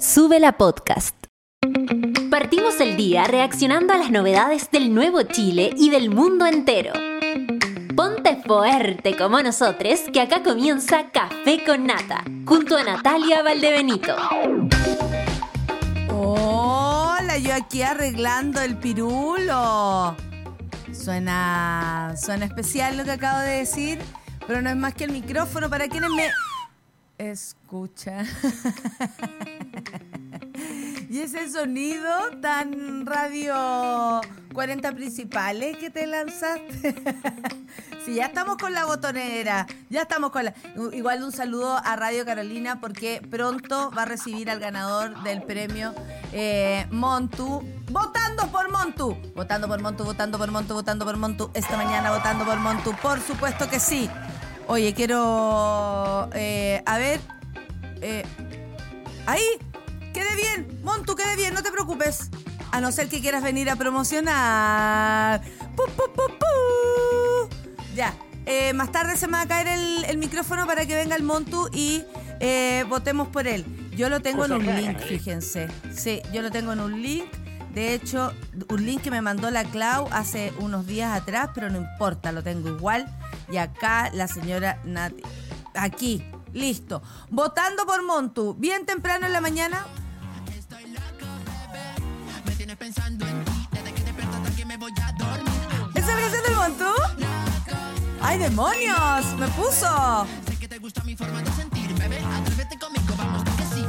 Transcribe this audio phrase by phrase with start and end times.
[0.00, 1.16] Sube la podcast.
[2.30, 6.92] Partimos el día reaccionando a las novedades del nuevo Chile y del mundo entero.
[7.96, 14.14] Ponte fuerte como nosotros, que acá comienza Café con Nata, junto a Natalia Valdebenito.
[16.10, 20.14] Hola, yo aquí arreglando el pirulo.
[20.92, 23.98] Suena, suena especial lo que acabo de decir,
[24.46, 26.28] pero no es más que el micrófono para quienes me
[27.18, 28.26] escuchan.
[31.10, 32.08] y ese sonido
[32.40, 34.20] tan radio
[34.54, 36.94] 40 principales que te lanzaste.
[38.04, 39.66] sí, ya estamos con la botonera.
[39.90, 40.54] Ya estamos con la.
[40.92, 45.94] Igual un saludo a Radio Carolina porque pronto va a recibir al ganador del premio
[46.32, 47.62] eh, Montu.
[47.90, 49.16] Votando por Montu.
[49.34, 51.50] Votando por Montu, votando por Montu, votando por Montu.
[51.54, 52.94] Esta mañana votando por Montu.
[53.02, 54.08] Por supuesto que sí.
[54.68, 56.28] Oye, quiero.
[56.34, 57.20] eh, a ver.
[58.00, 58.22] eh,
[59.26, 59.42] ahí.
[60.12, 60.80] Quede bien.
[60.82, 61.54] Montu, quede bien.
[61.54, 62.30] No te preocupes.
[62.70, 65.40] A no ser que quieras venir a promocionar.
[65.74, 67.56] Pu, pu, pu, pu.
[67.94, 68.14] Ya.
[68.46, 71.22] Eh, más tarde se me va a caer el, el micrófono para que venga el
[71.22, 72.04] Montu y
[72.88, 73.64] votemos por él.
[73.96, 75.68] Yo lo tengo en un link, fíjense.
[75.94, 77.24] Sí, yo lo tengo en un link.
[77.74, 78.32] De hecho,
[78.70, 82.42] un link que me mandó la Clau hace unos días atrás, pero no importa, lo
[82.42, 83.06] tengo igual.
[83.50, 85.22] Y acá la señora Nati.
[85.74, 87.02] Aquí, listo.
[87.30, 88.54] Votando por Montu.
[88.54, 89.86] Bien temprano en la mañana.
[92.48, 92.76] ¿Esa es la
[96.20, 96.84] canción del Montu?
[98.20, 99.24] ¡Ay, demonios!
[99.38, 100.26] ¡Me puso!
[100.46, 101.47] Sé que te gusta mi forma de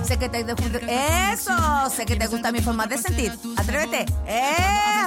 [0.10, 0.44] Sé que te.
[1.32, 1.54] ¡Eso!
[1.96, 3.32] Sé que te gusta mi forma de sentir.
[3.56, 4.08] ¡Atrévete!
[4.26, 4.56] ¡Eh!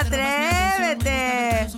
[0.00, 1.69] ¡Atrévete!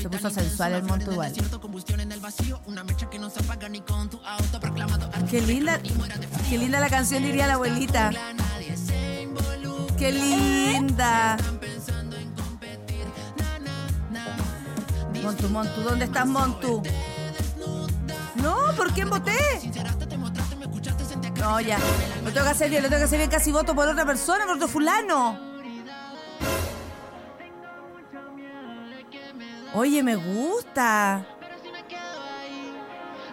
[0.00, 1.32] Se puso sensual el monto igual.
[5.30, 5.80] Qué linda,
[6.48, 8.10] qué linda la canción diría la abuelita.
[9.96, 11.36] Qué linda.
[15.22, 16.82] Montu, Montu, ¿dónde estás, Montu?
[18.42, 19.38] No, ¿por quién voté?
[21.40, 21.78] No, ya.
[22.24, 23.30] Lo tengo que hacer bien, lo tengo que hacer bien.
[23.30, 25.38] Casi voto por otra persona, por otro fulano.
[29.72, 31.24] Oye, me gusta.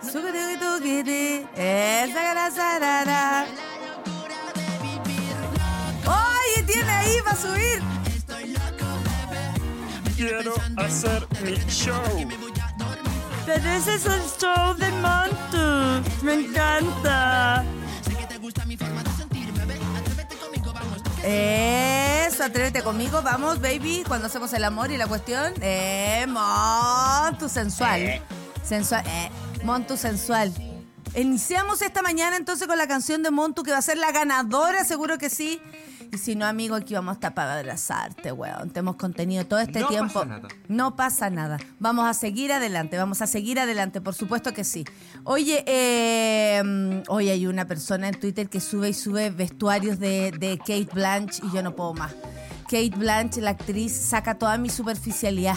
[0.02, 3.46] Suquete, tuquete, esa grasarara.
[6.06, 7.82] Oye, tiene ahí para subir.
[10.16, 12.02] Quiero hacer mi show.
[13.46, 16.10] Pero ese es el show de Montu.
[16.24, 17.66] Me encanta.
[21.30, 25.54] Eso, atrévete conmigo, vamos, baby, cuando hacemos el amor y la cuestión.
[25.60, 28.22] Eh, Montu sensual.
[28.64, 29.30] Sensual, eh,
[29.64, 30.54] Montu sensual.
[31.16, 34.86] Iniciamos esta mañana entonces con la canción de Montu que va a ser la ganadora,
[34.86, 35.60] seguro que sí.
[36.12, 38.70] Y si no, amigo, aquí vamos a estar para abrazarte, weón.
[38.70, 40.14] Te hemos contenido todo este No tiempo.
[40.14, 40.48] pasa nada.
[40.68, 41.58] No pasa nada.
[41.80, 44.86] Vamos a seguir adelante, vamos a seguir adelante, por supuesto que sí.
[45.24, 50.32] Oye, eh, mm, hoy hay una persona en Twitter que sube y sube vestuarios de,
[50.32, 52.14] de Kate Blanche y yo no puedo más.
[52.64, 55.56] Kate Blanche, la actriz, saca toda mi superficialidad.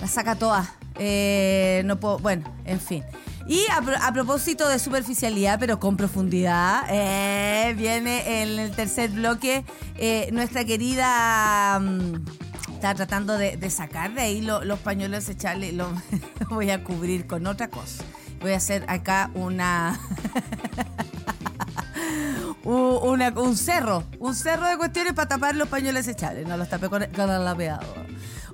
[0.00, 0.68] La saca toda.
[0.98, 3.04] Eh, no puedo, bueno, en fin.
[3.46, 9.64] Y a, a propósito de superficialidad, pero con profundidad, eh, viene en el tercer bloque
[9.96, 11.78] eh, nuestra querida...
[11.80, 12.24] mm,
[12.74, 15.90] está tratando de, sacar de ahí lo- los pañuelos, echarle, lo,
[16.40, 18.02] lo voy a cubrir con otra cosa.
[18.40, 19.98] Voy a hacer acá una...
[22.64, 26.46] un cerro, un cerro de cuestiones para tapar los pañuelos echables.
[26.46, 28.06] No los tapé con, con el lapeador.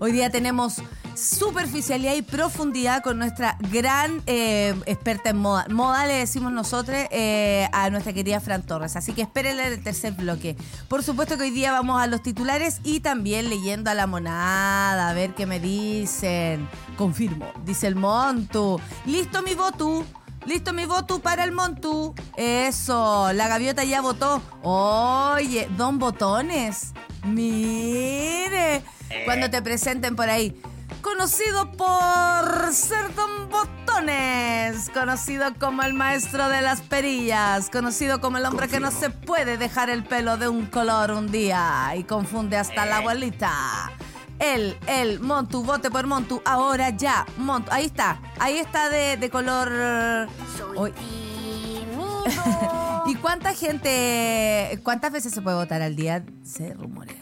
[0.02, 0.76] Hoy día tenemos
[1.14, 5.66] superficialidad y profundidad con nuestra gran eh, experta en moda.
[5.68, 8.96] Moda le decimos nosotros eh, a nuestra querida Fran Torres.
[8.96, 10.56] Así que espérenle el tercer bloque.
[10.88, 15.10] Por supuesto que hoy día vamos a los titulares y también leyendo a la monada,
[15.10, 16.66] a ver qué me dicen.
[16.96, 18.80] Confirmo, dice el Montu.
[19.04, 20.06] Listo mi voto.
[20.46, 22.14] Listo mi voto para el Montu.
[22.38, 24.41] Eso, la gaviota ya votó.
[24.62, 26.94] Oye, don Botones.
[27.22, 28.82] Mire,
[29.24, 30.60] cuando te presenten por ahí.
[31.03, 38.45] Conocido por ser Don Botones, conocido como el maestro de las perillas, conocido como el
[38.45, 42.59] hombre que no se puede dejar el pelo de un color un día y confunde
[42.59, 43.51] hasta la abuelita.
[44.39, 49.30] El, el, Montu, vote por Montu, ahora ya, Montu, ahí está, ahí está de, de
[49.30, 50.28] color...
[50.77, 50.92] Uy.
[53.06, 56.24] ¿Y cuánta gente, cuántas veces se puede votar al día?
[56.42, 57.16] Se rumorea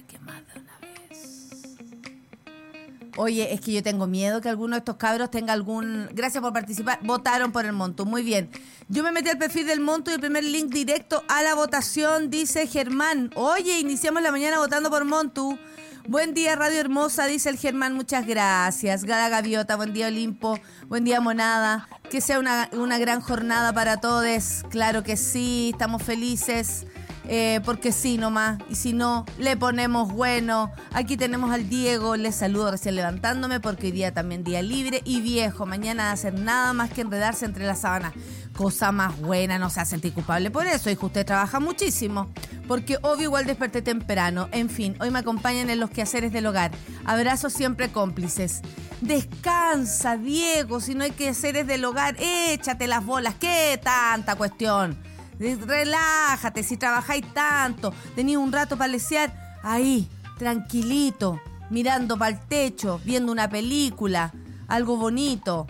[3.21, 6.09] Oye, es que yo tengo miedo que alguno de estos cabros tenga algún...
[6.13, 7.01] Gracias por participar.
[7.03, 8.07] Votaron por el Montu.
[8.07, 8.49] Muy bien.
[8.89, 12.31] Yo me metí al perfil del Montu y el primer link directo a la votación
[12.31, 13.33] dice Germán.
[13.35, 15.59] Oye, iniciamos la mañana votando por Montu.
[16.07, 17.93] Buen día, Radio Hermosa, dice el Germán.
[17.95, 19.03] Muchas gracias.
[19.03, 20.57] Gada Gaviota, buen día, Olimpo.
[20.87, 21.89] Buen día, Monada.
[22.09, 24.63] Que sea una, una gran jornada para todos.
[24.71, 26.87] Claro que sí, estamos felices.
[27.31, 30.73] Eh, porque sí nomás, y si no, le ponemos bueno.
[30.93, 35.21] Aquí tenemos al Diego, le saludo recién levantándome porque hoy día también día libre y
[35.21, 35.67] viejo.
[35.67, 38.15] Mañana a hacer nada más que enredarse entre las sábanas.
[38.57, 42.29] Cosa más buena, no se sentir culpable por eso, hijo, usted trabaja muchísimo.
[42.67, 44.49] Porque obvio igual desperté temprano.
[44.51, 46.71] En fin, hoy me acompañan en los quehaceres del hogar.
[47.05, 48.63] Abrazos siempre cómplices.
[49.01, 53.35] Descansa, Diego, si no hay quehaceres del hogar, échate las bolas.
[53.39, 54.99] ¿Qué tanta cuestión?
[55.39, 59.33] Relájate, si trabajáis tanto, tenéis un rato para lesear,
[59.63, 61.41] ahí, tranquilito,
[61.71, 64.33] mirando para el techo, viendo una película,
[64.67, 65.67] algo bonito,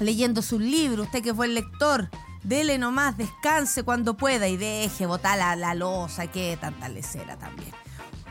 [0.00, 2.08] leyendo su libro, usted que fue el lector,
[2.42, 7.72] dele nomás, descanse cuando pueda y deje botar la, la losa, que tanta lecera también.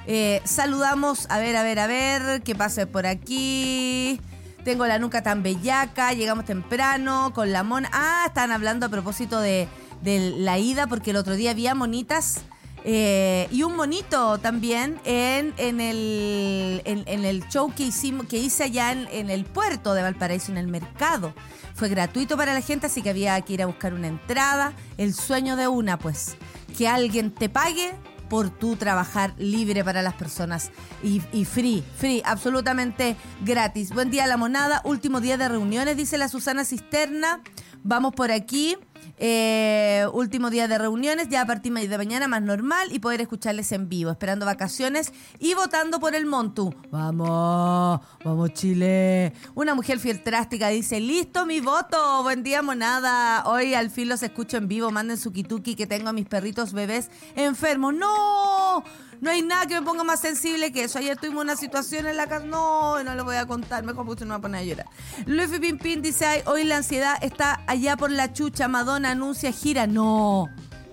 [0.08, 4.22] Eh, saludamos, a ver, a ver, a ver, qué pasa por aquí.
[4.64, 7.90] Tengo la nuca tan bellaca, llegamos temprano con la mona.
[7.92, 9.68] Ah, están hablando a propósito de,
[10.06, 12.44] de la ida, porque el otro día había monitas
[12.88, 18.64] eh, y un monito también en, en, el, en, el show que, hicimos, que hice
[18.64, 21.34] allá en, en el puerto de Valparaíso, en el mercado.
[21.74, 24.74] Fue gratuito para la gente, así que había que ir a buscar una entrada.
[24.98, 26.38] El sueño de una, pues,
[26.78, 27.92] que alguien te pague
[28.30, 30.70] por tu trabajar libre para las personas
[31.04, 33.92] y, y free, free, absolutamente gratis.
[33.92, 34.82] Buen día, la monada.
[34.84, 37.42] Último día de reuniones, dice la Susana Cisterna.
[37.84, 38.78] Vamos por aquí.
[39.18, 43.72] Eh, último día de reuniones, ya a partir de mañana más normal y poder escucharles
[43.72, 46.74] en vivo, esperando vacaciones y votando por el Montu.
[46.92, 49.34] Vamos, vamos Chile.
[49.54, 53.44] Una mujer fiel trástica dice, listo mi voto, buen día monada.
[53.46, 56.74] Hoy al fin los escucho en vivo, manden su kituki que tengo a mis perritos
[56.74, 57.94] bebés enfermos.
[57.94, 58.84] No,
[59.22, 61.00] no hay nada que me ponga más sensible que eso.
[61.00, 62.46] Ayer tuvimos una situación en la casa.
[62.46, 63.84] No, no lo voy a contar.
[63.84, 64.88] Mejor porque no va a poner a llorar.
[65.26, 68.68] Luis Pimpín dice: Ay, hoy la ansiedad está allá por la chucha.
[68.68, 69.88] Madonna anuncia gira.
[69.88, 70.48] No.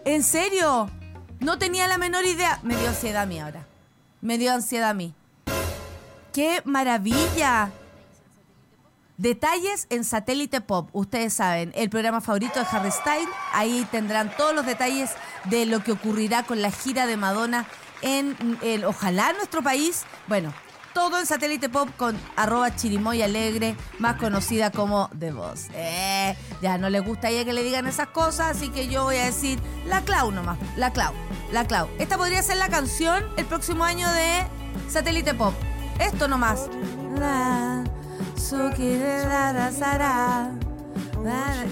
[0.05, 0.91] ¿En serio?
[1.41, 2.61] No tenía la menor idea.
[2.63, 3.67] Me dio ansiedad a mí ahora.
[4.21, 5.15] Me dio ansiedad a mí.
[6.33, 7.71] ¡Qué maravilla!
[9.19, 12.91] Detalles en Satélite Pop, ustedes saben, el programa favorito de Harry.
[13.53, 15.11] Ahí tendrán todos los detalles
[15.45, 17.67] de lo que ocurrirá con la gira de Madonna
[18.03, 20.03] en el, ojalá nuestro país.
[20.29, 20.53] Bueno,
[20.93, 25.69] todo en Satélite Pop con arroba chirimoy alegre, más conocida como The Voz.
[25.75, 29.05] Eh, ya no le gusta a ella que le digan esas cosas, así que yo
[29.05, 31.15] voy a decir la Clau nomás, la Clau,
[31.53, 31.89] la Clau.
[31.99, 34.45] Esta podría ser la canción el próximo año de
[34.89, 35.55] Satélite Pop.
[35.99, 36.69] Esto nomás.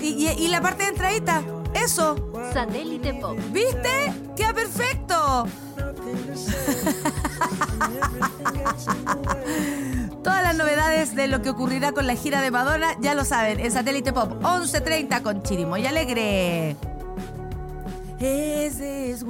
[0.00, 1.42] Y, y- y la parte de entradita,
[1.74, 2.16] eso.
[2.52, 3.36] Satélite Pop.
[3.52, 4.12] ¿Viste?
[4.36, 5.46] ¡Queda perfecto!
[10.22, 13.60] Todas las novedades de lo que ocurrirá con la gira de Madonna, ya lo saben,
[13.60, 16.76] en Satélite Pop 11.30 con Chirimoy Alegre.
[18.20, 19.24] Is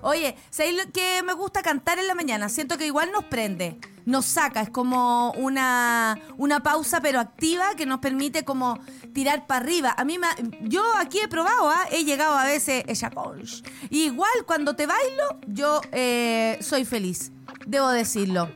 [0.00, 2.48] Oye, ¿sabéis que me gusta cantar en la mañana?
[2.48, 7.84] Siento que igual nos prende, nos saca, es como una, una pausa pero activa que
[7.84, 8.78] nos permite como
[9.12, 9.94] tirar para arriba.
[9.98, 10.26] A mí me,
[10.62, 11.86] yo aquí he probado, ¿ah?
[11.90, 13.62] he llegado a veces ella conch.
[13.90, 17.32] Y igual cuando te bailo, yo eh, soy feliz,
[17.66, 18.48] debo decirlo.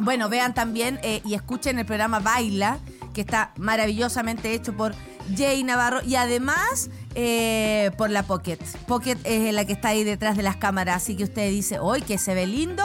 [0.00, 2.80] Bueno, vean también eh, y escuchen el programa Baila,
[3.14, 4.94] que está maravillosamente hecho por
[5.36, 8.58] Jay Navarro y además eh, por la Pocket.
[8.86, 12.02] Pocket es la que está ahí detrás de las cámaras, así que usted dice, hoy
[12.02, 12.84] que se ve lindo,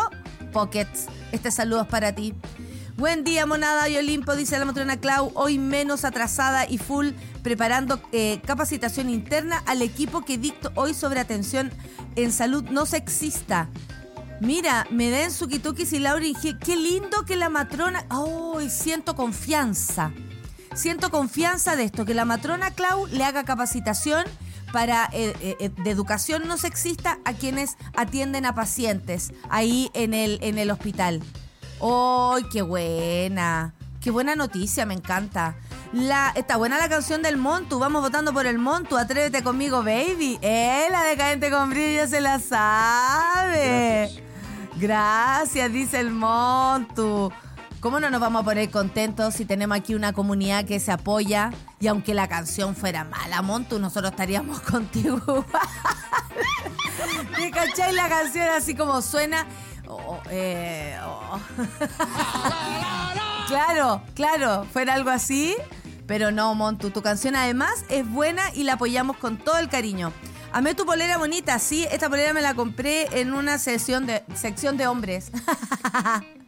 [0.52, 0.88] Pocket.
[1.32, 2.34] Este saludo es para ti.
[2.98, 5.30] Buen día, monada y Olimpo, dice la matrona Clau.
[5.36, 7.10] Hoy menos atrasada y full,
[7.44, 11.72] preparando eh, capacitación interna al equipo que dicto hoy sobre atención
[12.16, 13.70] en salud no sexista.
[14.40, 18.06] Mira, me den su kitukis y Laura Inge- Qué lindo que la matrona.
[18.10, 18.70] ¡Ay!
[18.70, 20.14] siento confianza.
[20.76, 24.26] Siento confianza de esto, que la matrona Clau le haga capacitación
[24.74, 30.14] para eh, eh, eh, de educación no sexista a quienes atienden a pacientes ahí en
[30.14, 31.24] el, en el hospital.
[31.82, 33.74] ¡Ay, qué buena!
[34.02, 35.56] Qué buena noticia, me encanta.
[35.92, 37.80] La, está buena la canción del Montu.
[37.80, 38.98] Vamos votando por el Montu.
[38.98, 40.38] Atrévete conmigo, baby.
[40.44, 44.12] Eh, la decadente con brillo se la sabe.
[44.76, 47.32] Gracias, dice el Montu.
[47.86, 51.52] ¿Cómo no nos vamos a poner contentos si tenemos aquí una comunidad que se apoya?
[51.80, 55.46] Y aunque la canción fuera mala, Montu, nosotros estaríamos contigo.
[57.36, 59.46] ¿Te cachai la canción así como suena?
[59.88, 61.40] Oh, eh, oh.
[63.50, 65.56] Claro, claro, fuera algo así.
[66.08, 70.12] Pero no, Montu, tu canción además es buena y la apoyamos con todo el cariño.
[70.52, 74.76] Amé tu polera bonita, sí, esta polera me la compré en una sesión de, sección
[74.76, 75.32] de hombres.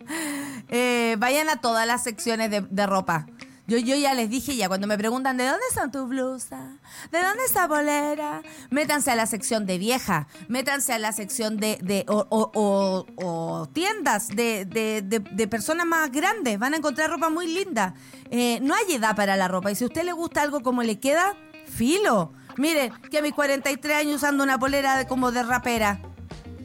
[0.70, 3.26] Eh, vayan a todas las secciones de, ropa.
[3.68, 6.76] Yo, yo ya les dije ya, cuando me preguntan de dónde son tus blusas,
[7.12, 11.78] de dónde está bolera, métanse a la sección de vieja, métanse a la sección de,
[11.82, 17.94] de o, tiendas de, de- de- personas más grandes, van a encontrar ropa muy linda.
[18.32, 20.82] Eh, no hay edad para la ropa y si a usted le gusta algo como
[20.84, 21.36] le queda,
[21.66, 22.32] filo.
[22.58, 26.00] Mire, que a mis 43 años usando una polera como de rapera.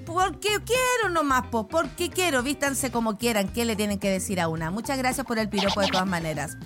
[0.04, 4.48] Porque quiero nomás, po, porque quiero, vístanse como quieran, ¿qué le tienen que decir a
[4.48, 4.70] una?
[4.70, 6.56] Muchas gracias por el piropo de todas maneras.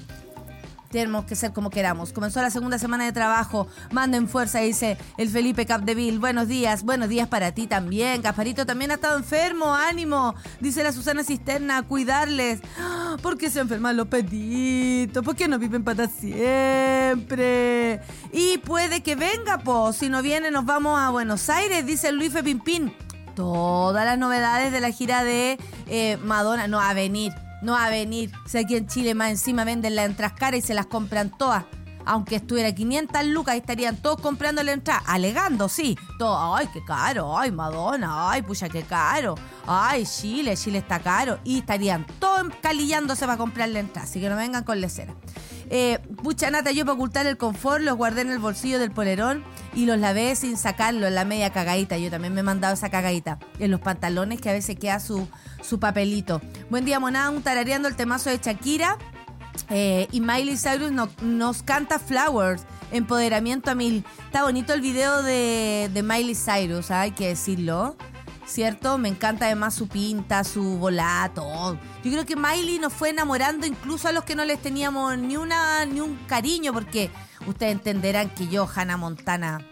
[0.90, 2.12] Tenemos que ser como queramos.
[2.12, 3.66] Comenzó la segunda semana de trabajo.
[3.90, 6.19] Manden fuerza, dice el Felipe Capdeville.
[6.19, 8.23] Buenos días, buenos días para ti también.
[8.23, 10.35] Gasparito también ha estado enfermo, ánimo.
[10.61, 12.61] Dice la Susana Cisterna, cuidarles.
[12.78, 15.25] Ah, ¿Por qué se enferman los peditos?
[15.25, 18.00] ¿Por qué no viven para siempre?
[18.33, 19.93] Y puede que venga, po.
[19.93, 22.95] Si no viene, nos vamos a Buenos Aires, dice Luis Pimpín.
[23.37, 26.66] Todas las novedades de la gira de eh, Madonna.
[26.66, 27.35] No, a venir.
[27.61, 28.33] No a venir.
[28.47, 31.64] Si aquí en Chile más encima venden las entradas y se las compran todas.
[32.06, 35.02] Aunque estuviera 500 lucas, estarían todos comprando la entrada.
[35.06, 35.98] Alegando, sí.
[36.18, 37.36] Todo, ay, qué caro.
[37.36, 38.30] Ay, Madonna.
[38.30, 39.34] Ay, pucha, qué caro.
[39.66, 41.40] Ay, Chile, Chile está caro.
[41.44, 44.06] Y estarían todos calillándose para comprar la entrada.
[44.06, 45.14] Así que no vengan con lecera.
[45.68, 49.42] Eh, pucha nata, yo para ocultar el confort los guardé en el bolsillo del polerón
[49.75, 51.98] y los lavé sin sacarlo en la media cagadita.
[51.98, 53.38] Yo también me he mandado esa cagadita.
[53.58, 55.26] En los pantalones que a veces queda su,
[55.62, 56.40] su papelito.
[56.70, 58.96] Buen día, monada, un tarareando el temazo de Shakira.
[59.70, 64.04] Eh, y Miley Cyrus no- nos canta Flowers, empoderamiento a mil.
[64.26, 67.96] Está bonito el video de, Miley Cyrus, hay que decirlo.
[68.46, 68.96] ¿Cierto?
[68.96, 71.75] Me encanta además su pinta, su volá, todo.
[72.04, 75.36] Yo creo que Miley nos fue enamorando incluso a los que no les teníamos ni
[75.36, 77.10] una ni un cariño, porque
[77.48, 79.66] ustedes entenderán que yo, Hannah Montana,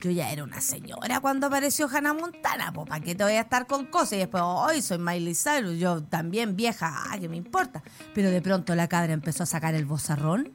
[0.00, 3.42] yo ya era una señora cuando apareció Hannah Montana, pues ¿para qué te voy a
[3.42, 4.14] estar con cosas?
[4.14, 7.82] Y después, hoy soy Miley Cyrus, yo también vieja, ah, ¿qué me importa?
[8.14, 10.52] Pero de pronto la cabra empezó a sacar el bozarrón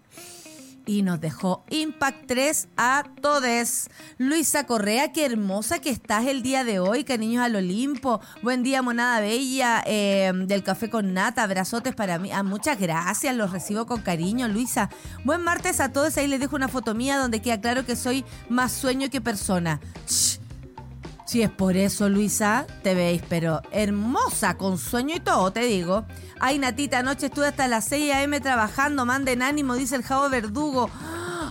[0.86, 3.90] y nos dejó Impact 3 a todes.
[4.18, 8.22] Luisa Correa, qué hermosa que estás el día de hoy, cariños al Olimpo.
[8.42, 11.44] Buen día, monada bella eh, del café con nata.
[11.44, 12.32] Abrazotes para mí.
[12.32, 14.90] Ah, muchas gracias, los recibo con cariño, Luisa.
[15.24, 16.18] Buen martes a todos.
[16.18, 19.80] Ahí les dejo una foto mía donde queda claro que soy más sueño que persona.
[20.08, 20.45] Shh.
[21.26, 26.06] Si es por eso, Luisa, te veis, pero hermosa, con sueño y todo, te digo.
[26.40, 28.40] Ay, Natita, anoche estuve hasta las 6 a.m.
[28.42, 30.90] trabajando, manden ánimo, dice el Javo Verdugo.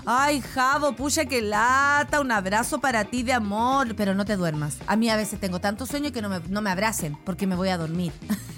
[0.06, 4.76] Ay, Javo, pucha que lata, un abrazo para ti de amor, pero no te duermas.
[4.86, 7.56] A mí a veces tengo tanto sueño que no me, no me abracen, porque me
[7.56, 8.12] voy a dormir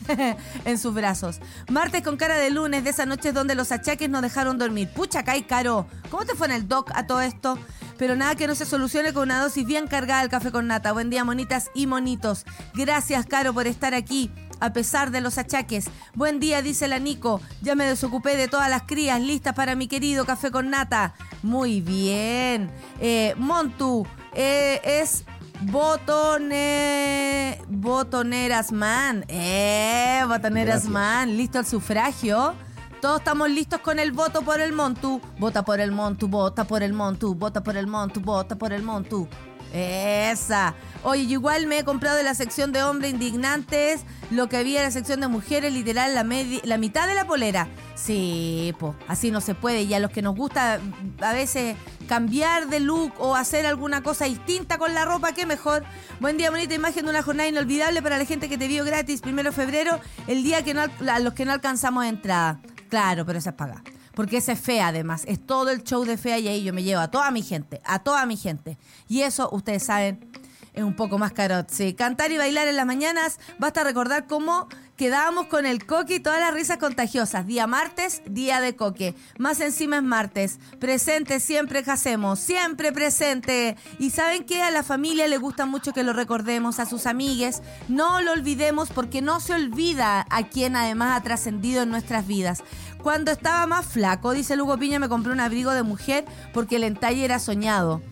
[0.64, 1.38] en sus brazos.
[1.70, 4.88] Martes con cara de lunes, de esas noches donde los achaques nos dejaron dormir.
[4.92, 7.56] Pucha, Kai Caro, ¿cómo te fue en el doc a todo esto?
[7.96, 10.92] Pero nada que no se solucione con una dosis bien cargada del café con nata.
[10.92, 12.44] Buen día, monitas y monitos.
[12.74, 14.30] Gracias, Caro, por estar aquí.
[14.60, 15.86] A pesar de los achaques.
[16.14, 17.40] Buen día, dice la Nico.
[17.62, 21.14] Ya me desocupé de todas las crías listas para mi querido café con nata.
[21.42, 22.70] Muy bien.
[23.00, 25.24] Eh, Montu, eh, es
[25.62, 29.24] botone, botoneras man.
[29.28, 30.92] Eh, botoneras Gracias.
[30.92, 31.36] man.
[31.36, 32.54] Listo el sufragio.
[33.00, 35.20] Todos estamos listos con el voto por el Montu.
[35.38, 38.82] Vota por el Montu, vota por el Montu, vota por el Montu, vota por el
[38.82, 39.28] Montu.
[39.72, 40.74] Esa.
[41.02, 44.86] Oye, igual me he comprado de la sección de hombres indignantes lo que había en
[44.86, 46.24] la sección de mujeres, literal, la,
[46.64, 47.68] la mitad de la polera.
[47.94, 49.82] Sí, po, así no se puede.
[49.82, 50.80] Y a los que nos gusta
[51.20, 51.76] a veces
[52.08, 55.84] cambiar de look o hacer alguna cosa distinta con la ropa, qué mejor.
[56.20, 59.20] Buen día, bonita imagen de una jornada inolvidable para la gente que te vio gratis
[59.20, 62.60] primero de febrero, el día que no, a los que no alcanzamos entrada.
[62.88, 63.82] Claro, pero esa es paga.
[64.16, 66.82] Porque esa es fea además, es todo el show de fea y ahí yo me
[66.82, 68.78] llevo a toda mi gente, a toda mi gente.
[69.08, 70.26] Y eso, ustedes saben,
[70.72, 71.68] es un poco más carot.
[71.70, 76.20] Sí, cantar y bailar en las mañanas, basta recordar cómo quedábamos con el coque y
[76.20, 77.46] todas las risas contagiosas.
[77.46, 79.14] Día martes, día de coque.
[79.38, 80.58] Más encima es martes.
[80.78, 83.76] Presente siempre que hacemos, siempre presente.
[83.98, 87.62] Y saben que a la familia le gusta mucho que lo recordemos, a sus amigues.
[87.88, 92.62] No lo olvidemos porque no se olvida a quien además ha trascendido en nuestras vidas.
[93.06, 96.82] Cuando estaba más flaco, dice Lugo Piña, me compré un abrigo de mujer porque el
[96.82, 98.02] entalle era soñado.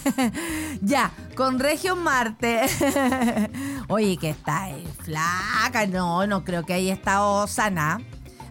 [0.82, 2.66] ya, con Regio Marte.
[3.88, 5.86] Oye, que está ahí flaca.
[5.86, 8.02] No, no creo que haya estado sana.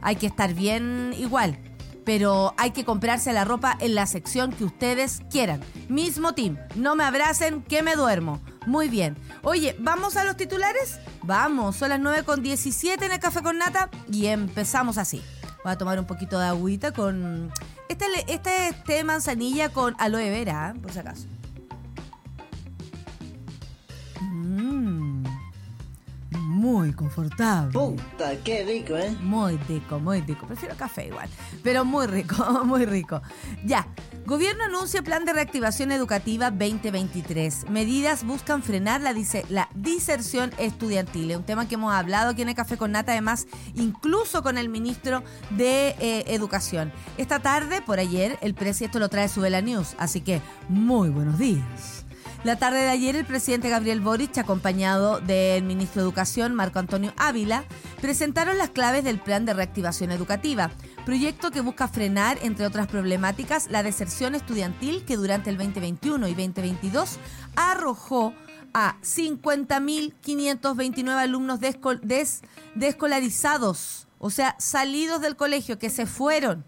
[0.02, 1.60] Hay que estar bien igual.
[2.04, 5.62] Pero hay que comprarse la ropa en la sección que ustedes quieran.
[5.90, 6.58] Mismo team.
[6.74, 8.42] No me abracen, que me duermo.
[8.66, 9.16] Muy bien.
[9.44, 10.98] Oye, ¿vamos a los titulares?
[11.22, 15.22] Vamos, son las 9 con 17 en el Café con Nata y empezamos así.
[15.64, 17.52] Voy a tomar un poquito de agüita con...
[17.90, 20.80] Este, este es té de manzanilla con aloe vera, ¿eh?
[20.80, 21.26] por si acaso.
[24.22, 25.24] Mm.
[26.32, 27.72] Muy confortable.
[27.72, 29.16] Puta, qué rico, ¿eh?
[29.22, 30.46] Muy rico, muy rico.
[30.48, 31.30] Prefiero café igual,
[31.64, 32.36] pero muy rico,
[32.66, 33.22] muy rico.
[33.64, 33.88] Ya,
[34.28, 37.70] gobierno anuncia plan de reactivación educativa 2023.
[37.70, 41.32] Medidas buscan frenar la, dise- la diserción estudiantil.
[41.32, 44.58] Es un tema que hemos hablado aquí en el Café con Nata, además, incluso con
[44.58, 46.92] el ministro de eh, Educación.
[47.18, 51.40] Esta tarde, por ayer, el presidente lo trae su Vela News, así que muy buenos
[51.40, 52.06] días.
[52.44, 57.12] La tarde de ayer, el presidente Gabriel Boric, acompañado del ministro de Educación, Marco Antonio
[57.18, 57.66] Ávila,
[58.00, 60.72] presentaron las claves del Plan de Reactivación Educativa,
[61.06, 66.32] proyecto que busca frenar, entre otras problemáticas, la deserción estudiantil que durante el 2021 y
[66.36, 67.18] 2022
[67.56, 68.34] arrojó
[68.74, 72.42] a 50.529 alumnos descol- des-
[72.76, 76.64] descolarizados, o sea, salidos del colegio, que se fueron.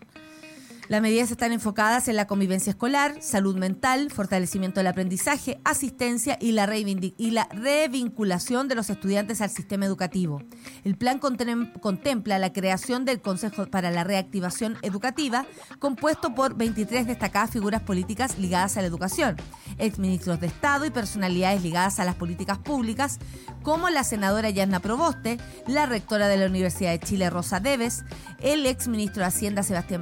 [0.90, 6.52] Las medidas están enfocadas en la convivencia escolar, salud mental, fortalecimiento del aprendizaje, asistencia y
[6.54, 10.42] la, y la revinculación de los estudiantes al sistema educativo.
[10.84, 15.46] El plan contem- contempla la creación del Consejo para la Reactivación Educativa,
[15.78, 19.36] compuesto por 23 destacadas figuras políticas ligadas a la educación,
[19.78, 23.20] exministros de Estado y personalidades ligadas a las políticas públicas,
[23.62, 28.06] como la senadora Yasna Proboste, la rectora de la Universidad de Chile, Rosa Deves,
[28.40, 30.02] el exministro de Hacienda, Sebastián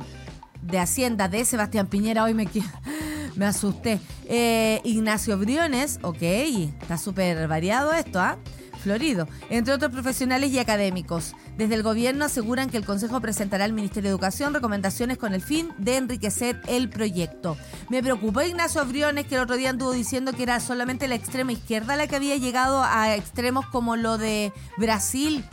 [0.67, 2.23] de Hacienda de Sebastián Piñera.
[2.23, 2.47] Hoy me,
[3.35, 3.99] me asusté.
[4.25, 8.37] Eh, Ignacio Briones, ok, está súper variado esto, ¿ah?
[8.77, 11.33] Florido, entre otros profesionales y académicos.
[11.57, 15.41] Desde el gobierno aseguran que el Consejo presentará al Ministerio de Educación recomendaciones con el
[15.41, 17.57] fin de enriquecer el proyecto.
[17.89, 21.51] Me preocupó Ignacio Briones, que el otro día anduvo diciendo que era solamente la extrema
[21.51, 25.43] izquierda la que había llegado a extremos como lo de Brasil,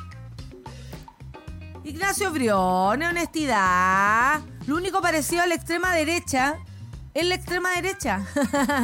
[1.85, 4.40] Ignacio Briones, honestidad.
[4.66, 6.56] Lo único parecido a la extrema derecha
[7.12, 8.25] es la extrema derecha.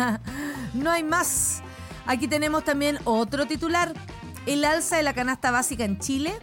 [0.74, 1.62] no hay más.
[2.06, 3.94] Aquí tenemos también otro titular.
[4.46, 6.38] El alza de la canasta básica en Chile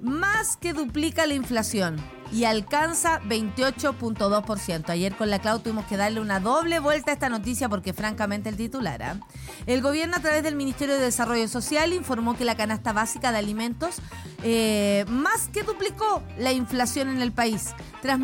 [0.00, 1.96] más que duplica la inflación
[2.30, 4.90] y alcanza 28.2%.
[4.90, 8.48] Ayer con la Clau tuvimos que darle una doble vuelta a esta noticia porque francamente
[8.48, 9.02] el titular.
[9.02, 9.20] ¿ah?
[9.66, 13.38] El gobierno a través del Ministerio de Desarrollo Social informó que la canasta básica de
[13.38, 13.96] alimentos
[14.42, 18.20] eh, más que duplicó la inflación en el país tras,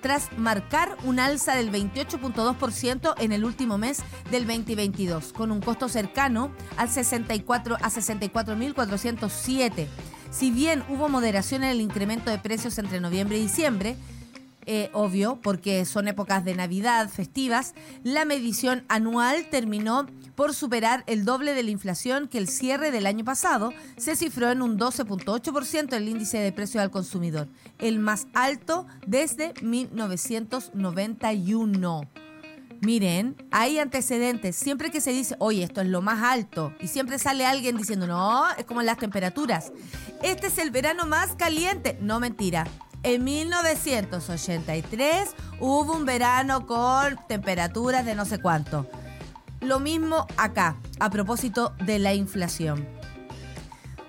[0.00, 5.88] tras marcar un alza del 28.2% en el último mes del 2022 con un costo
[5.88, 9.88] cercano al 64 a 64.407.
[10.30, 13.96] Si bien hubo moderación en el incremento de precios entre noviembre y diciembre,
[14.68, 21.24] eh, obvio, porque son épocas de Navidad, festivas, la medición anual terminó por superar el
[21.24, 25.92] doble de la inflación que el cierre del año pasado se cifró en un 12.8%
[25.92, 27.46] el índice de precio al consumidor,
[27.78, 32.25] el más alto desde 1991.
[32.82, 34.56] Miren, hay antecedentes.
[34.56, 38.06] Siempre que se dice, oye, esto es lo más alto, y siempre sale alguien diciendo,
[38.06, 39.72] no, es como las temperaturas.
[40.22, 41.98] Este es el verano más caliente.
[42.00, 42.66] No, mentira.
[43.02, 48.88] En 1983 hubo un verano con temperaturas de no sé cuánto.
[49.60, 52.86] Lo mismo acá, a propósito de la inflación.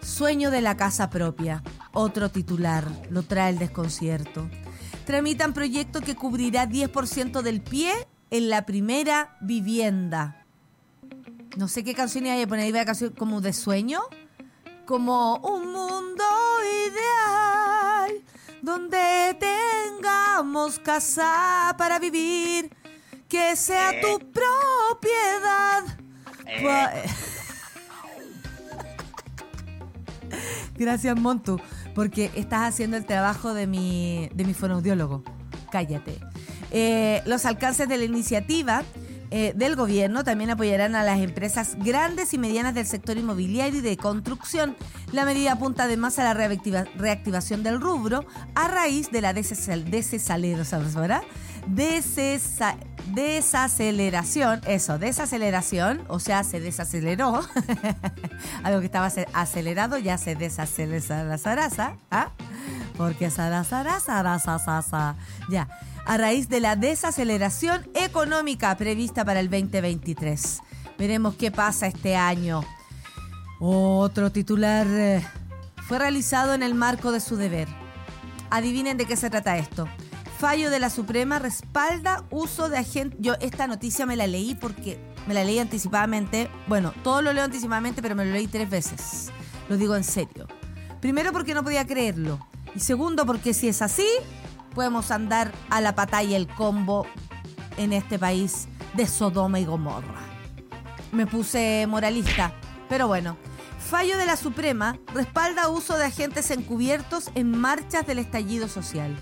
[0.02, 1.64] Sueño de la casa propia.
[1.94, 2.86] Otro titular.
[3.10, 4.50] Lo trae el desconcierto.
[5.06, 7.94] Tramitan proyecto que cubrirá 10% del pie
[8.32, 10.46] en la primera vivienda.
[11.58, 12.68] No sé qué canción iba a poner.
[12.68, 14.02] Iba a canción como de sueño.
[14.86, 16.24] Como un mundo
[16.88, 18.24] ideal
[18.62, 22.72] donde tengamos casa para vivir,
[23.28, 25.84] que sea tu propiedad.
[26.64, 26.94] Pa-
[30.76, 31.60] Gracias, Montu,
[31.96, 35.24] porque estás haciendo el trabajo de mi, de mi fonoaudiólogo.
[35.72, 36.20] Cállate.
[36.72, 38.84] Eh, los alcances de la iniciativa
[39.30, 43.82] eh, del gobierno también apoyarán a las empresas grandes y medianas del sector inmobiliario y
[43.82, 44.76] de construcción.
[45.12, 48.26] La medida apunta además a la reactiva- reactivación del rubro
[48.56, 49.84] a raíz de la desesal-
[50.64, 51.22] ¿sabes, verdad?
[51.68, 52.78] Desesa-
[53.14, 57.42] desaceleración, eso, desaceleración, o sea, se desaceleró.
[58.64, 62.30] Algo que estaba ace- acelerado ya se desacelera, ¿ah?
[62.96, 65.16] Porque sarasara, sarasasasa.
[65.50, 65.68] Ya,
[66.08, 70.60] a raíz de la desaceleración económica prevista para el 2023.
[70.98, 72.64] Veremos qué pasa este año.
[73.60, 75.22] Otro titular eh,
[75.86, 77.68] fue realizado en el marco de su deber.
[78.50, 79.86] Adivinen de qué se trata esto.
[80.40, 83.20] Fallo de la Suprema respalda uso de agentes.
[83.22, 86.50] Yo esta noticia me la leí porque me la leí anticipadamente.
[86.68, 89.30] Bueno, todo lo leo anticipadamente, pero me lo leí tres veces.
[89.68, 90.48] Lo digo en serio.
[91.02, 92.40] Primero porque no podía creerlo.
[92.74, 94.08] Y segundo porque si es así,
[94.78, 97.08] podemos andar a la y el combo
[97.78, 100.22] en este país de Sodoma y Gomorra.
[101.12, 102.54] Me puse moralista,
[102.88, 103.38] pero bueno.
[103.80, 109.18] Fallo de la Suprema respalda uso de agentes encubiertos en marchas del estallido social.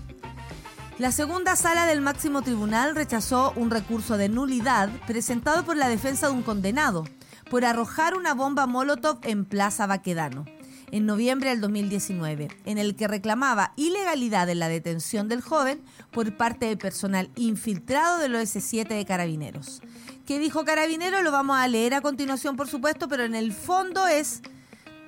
[0.98, 6.26] La segunda sala del máximo tribunal rechazó un recurso de nulidad presentado por la defensa
[6.26, 7.04] de un condenado
[7.48, 10.44] por arrojar una bomba Molotov en Plaza Baquedano
[10.92, 16.36] en noviembre del 2019, en el que reclamaba ilegalidad en la detención del joven por
[16.36, 19.82] parte del personal infiltrado del OS7 de Carabineros.
[20.26, 21.22] ¿Qué dijo Carabineros?
[21.22, 24.42] Lo vamos a leer a continuación, por supuesto, pero en el fondo es,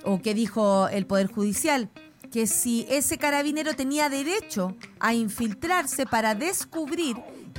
[0.04, 1.90] o qué dijo el Poder Judicial,
[2.30, 7.16] que si ese carabinero tenía derecho a infiltrarse para descubrir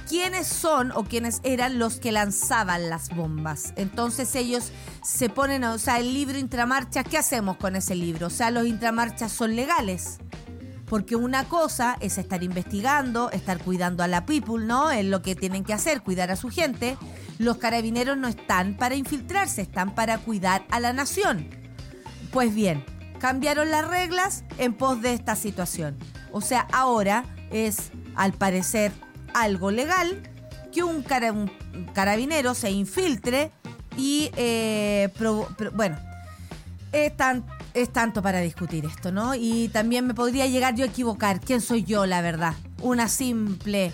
[0.09, 3.73] quiénes son o quiénes eran los que lanzaban las bombas.
[3.75, 4.71] Entonces ellos
[5.03, 8.27] se ponen, o sea, el libro intramarcha, ¿qué hacemos con ese libro?
[8.27, 10.17] O sea, los intramarchas son legales.
[10.87, 14.89] Porque una cosa es estar investigando, estar cuidando a la people, ¿no?
[14.89, 16.97] Es lo que tienen que hacer, cuidar a su gente.
[17.37, 21.51] Los carabineros no están para infiltrarse, están para cuidar a la nación.
[22.31, 22.83] Pues bien,
[23.19, 25.99] cambiaron las reglas en pos de esta situación.
[26.31, 28.91] O sea, ahora es, al parecer,
[29.33, 30.21] algo legal
[30.71, 31.03] que un,
[31.93, 33.51] carabinero se infiltre
[33.97, 35.09] y, eh,
[35.73, 35.97] bueno,
[36.91, 37.13] es,
[37.73, 39.35] es tanto para discutir esto, ¿no?
[39.35, 41.39] Y también me podría llegar yo a equivocar.
[41.39, 42.55] ¿Quién soy yo, la verdad?
[42.81, 43.91] Una simple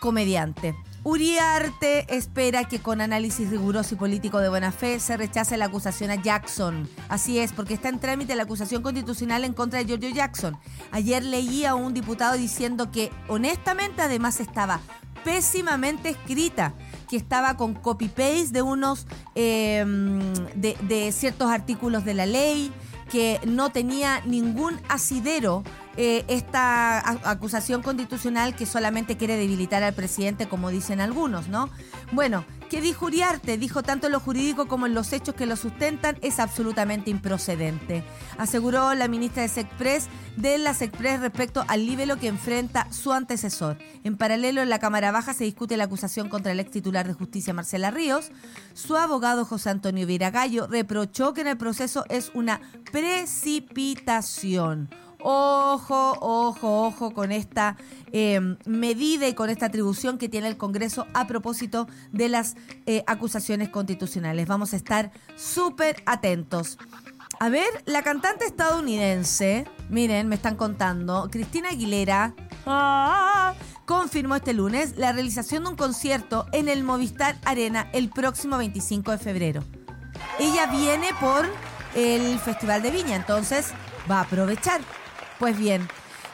[0.00, 0.74] comediante.
[1.04, 6.12] Uriarte espera que con análisis riguroso y político de buena fe se rechace la acusación
[6.12, 6.88] a Jackson.
[7.08, 10.56] Así es, porque está en trámite la acusación constitucional en contra de Giorgio Jackson.
[10.92, 14.80] Ayer leí a un diputado diciendo que honestamente además estaba
[15.24, 16.72] pésimamente escrita,
[17.10, 22.72] que estaba con copy-paste de unos, em, de, de ciertos artículos de la ley,
[23.10, 25.64] que no tenía ningún asidero
[25.96, 31.68] eh, esta acusación constitucional que solamente quiere debilitar al presidente, como dicen algunos, ¿no?
[32.12, 33.58] Bueno, ¿qué dijo Uriarte?
[33.58, 38.04] Dijo tanto en lo jurídico como en los hechos que lo sustentan es absolutamente improcedente.
[38.38, 43.76] Aseguró la ministra de Sexpress de la Sexpress respecto al libelo que enfrenta su antecesor.
[44.02, 47.12] En paralelo, en la Cámara Baja se discute la acusación contra el ex titular de
[47.12, 48.30] justicia Marcela Ríos.
[48.72, 54.88] Su abogado José Antonio Viragallo reprochó que en el proceso es una precipitación
[55.24, 57.76] Ojo, ojo, ojo con esta
[58.10, 62.56] em, medida y con esta atribución que tiene el Congreso a propósito de las
[62.86, 64.48] eh, acusaciones constitucionales.
[64.48, 66.76] Vamos a estar súper atentos.
[67.38, 72.34] A ver, la cantante estadounidense, miren, me están contando, Cristina Aguilera,
[72.66, 73.54] ah,
[73.86, 79.12] confirmó este lunes la realización de un concierto en el Movistar Arena el próximo 25
[79.12, 79.64] de febrero.
[80.38, 81.48] Ella viene por
[81.94, 83.72] el Festival de Viña, entonces
[84.10, 84.80] va a aprovechar.
[85.42, 85.88] Pues bien,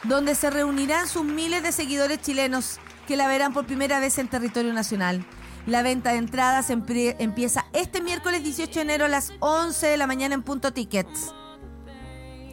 [0.05, 4.29] donde se reunirán sus miles de seguidores chilenos que la verán por primera vez en
[4.29, 5.25] territorio nacional.
[5.64, 10.07] La venta de entradas empieza este miércoles 18 de enero a las 11 de la
[10.07, 11.33] mañana en Punto Tickets.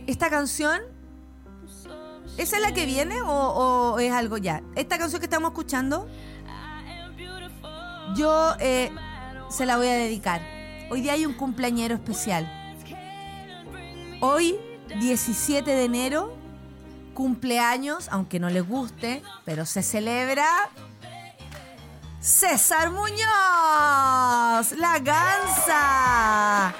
[0.08, 0.80] Esta canción,
[2.38, 4.64] ¿esa es la que viene o, es algo ya?
[4.76, 6.08] Esta canción que estamos escuchando,
[8.16, 8.92] yo eh,
[9.50, 10.42] se la voy a dedicar.
[10.90, 12.50] Hoy día hay un cumpleañero especial.
[14.22, 14.56] Hoy,
[15.02, 16.45] 17 de enero,
[17.16, 20.46] cumpleaños, aunque no les guste, pero se celebra
[22.20, 26.76] César Muñoz, la gansa.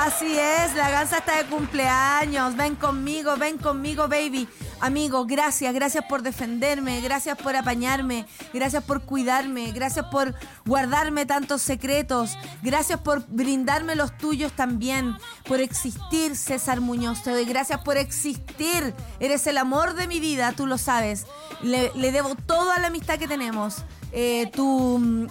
[0.00, 2.56] Así es, la gansa está de cumpleaños.
[2.56, 4.48] Ven conmigo, ven conmigo, baby.
[4.80, 10.34] Amigo, gracias, gracias por defenderme, gracias por apañarme, gracias por cuidarme, gracias por
[10.64, 17.22] guardarme tantos secretos, gracias por brindarme los tuyos también, por existir, César Muñoz.
[17.22, 18.94] Te doy gracias por existir.
[19.20, 21.26] Eres el amor de mi vida, tú lo sabes.
[21.60, 23.84] Le, debo toda la amistad que tenemos.
[24.12, 25.28] Eh, tú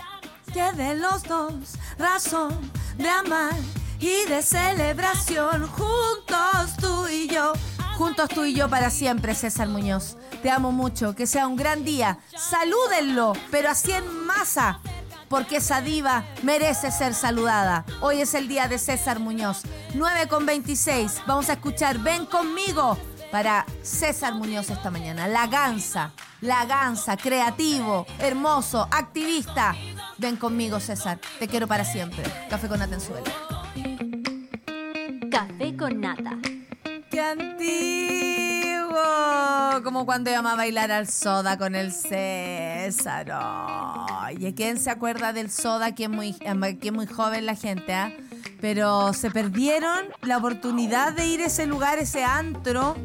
[0.54, 1.54] que de los dos
[1.98, 3.54] razón de amar
[4.00, 7.54] y de celebración juntos tú y yo.
[7.98, 10.16] Juntos tú y yo para siempre, César Muñoz.
[10.42, 12.20] Te amo mucho, que sea un gran día.
[12.38, 14.80] Salúdenlo, pero así en masa,
[15.28, 17.86] porque esa diva merece ser saludada.
[18.00, 19.64] Hoy es el día de César Muñoz.
[19.96, 21.24] 9 con 26.
[21.28, 22.98] Vamos a escuchar Ven conmigo
[23.34, 25.28] para César Muñoz esta mañana.
[25.28, 29.76] La gansa, la gansa, creativo, hermoso, activista.
[30.18, 31.20] Ven conmigo, César.
[31.38, 32.24] Te quiero para siempre.
[32.50, 33.59] Café con Atenzuela.
[35.30, 36.38] Café con nata
[37.12, 38.98] ¡Qué antiguo!
[39.84, 43.32] Como cuando íbamos a bailar al soda con el César.
[44.38, 45.94] ¿Y quién se acuerda del soda?
[45.94, 48.12] Que es muy, que muy joven la gente, ¿ah?
[48.62, 52.96] Pero se perdieron la oportunidad de ir a ese lugar, ese antro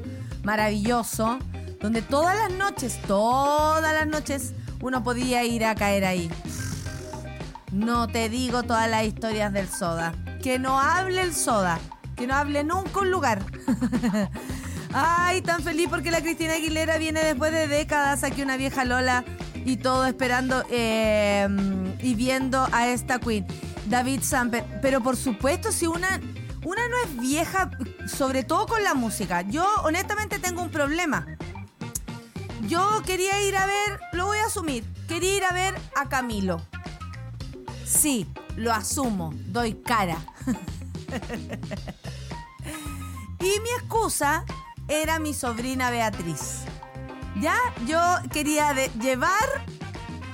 [0.43, 1.39] maravilloso,
[1.81, 6.31] donde todas las noches, todas las noches, uno podía ir a caer ahí.
[7.73, 10.15] No te digo todas las historias del soda.
[10.43, 11.79] Que no hable el soda.
[12.17, 13.45] Que no hable nunca un lugar.
[14.93, 19.25] Ay, tan feliz porque la Cristina Aguilera viene después de décadas aquí una vieja Lola
[19.65, 21.49] y todo esperando eh,
[22.01, 23.47] y viendo a esta Queen.
[23.87, 24.65] David Samper.
[24.81, 26.21] Pero por supuesto, si una,
[26.65, 27.71] una no es vieja,
[28.07, 29.43] sobre todo con la música.
[29.43, 31.27] Yo honestamente tengo un problema.
[32.69, 36.63] Yo quería ir a ver, lo voy a asumir, quería ir a ver a Camilo.
[37.85, 40.17] Sí, lo asumo, doy cara.
[43.41, 44.45] y mi excusa
[44.89, 46.65] era mi sobrina Beatriz.
[47.41, 48.01] Ya, yo
[48.33, 49.65] quería llevar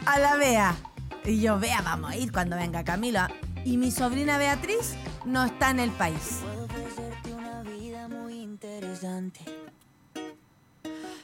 [0.06, 0.76] a la Bea.
[1.24, 3.20] Y yo, Bea, vamos a ir cuando venga Camilo.
[3.64, 6.40] Y mi sobrina Beatriz no está en el país.
[6.42, 9.59] Puedo ofrecerte una vida muy interesante.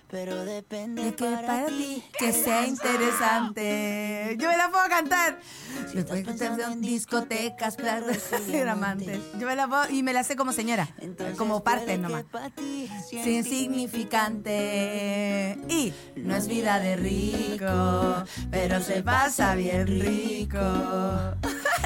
[0.09, 4.37] Pero depende De que para ti que sea interesante.
[4.39, 5.41] Yo me la puedo cantar.
[5.93, 8.07] Después que te en discotecas, claro,
[8.71, 9.21] amantes.
[9.39, 10.89] Yo me la puedo y me la sé como señora,
[11.37, 12.25] como parte nomás.
[13.09, 20.59] Sin insignificante y no es vida de rico, pero se pasa bien rico.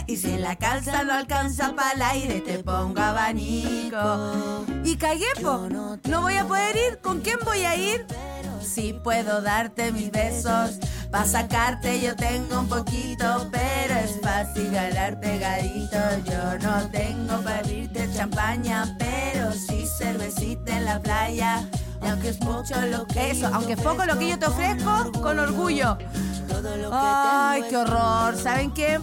[0.06, 4.64] Y si la calza no alcanza para el aire, te pongo abanico.
[4.84, 5.68] Y cagué, po.
[5.68, 6.98] No voy a poder ir.
[6.98, 8.04] ¿Con quién voy a ir?
[8.62, 10.78] Si puedo darte mis besos,
[11.10, 15.98] pa' sacarte yo tengo un poquito, pero es fácil ganarte garito.
[16.24, 21.68] Yo no tengo para abrirte champaña, pero sí cervecita en la playa.
[22.02, 25.10] Y aunque es mucho lo que eso, aunque es poco lo que yo te ofrezco,
[25.20, 25.98] con orgullo.
[26.92, 28.36] Ay, qué horror.
[28.36, 28.98] ¿Saben qué?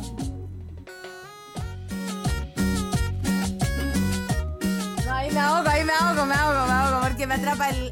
[5.05, 7.91] No, ahí me ahogo, ahí me ahogo, me ahogo, me ahogo, porque me atrapa el...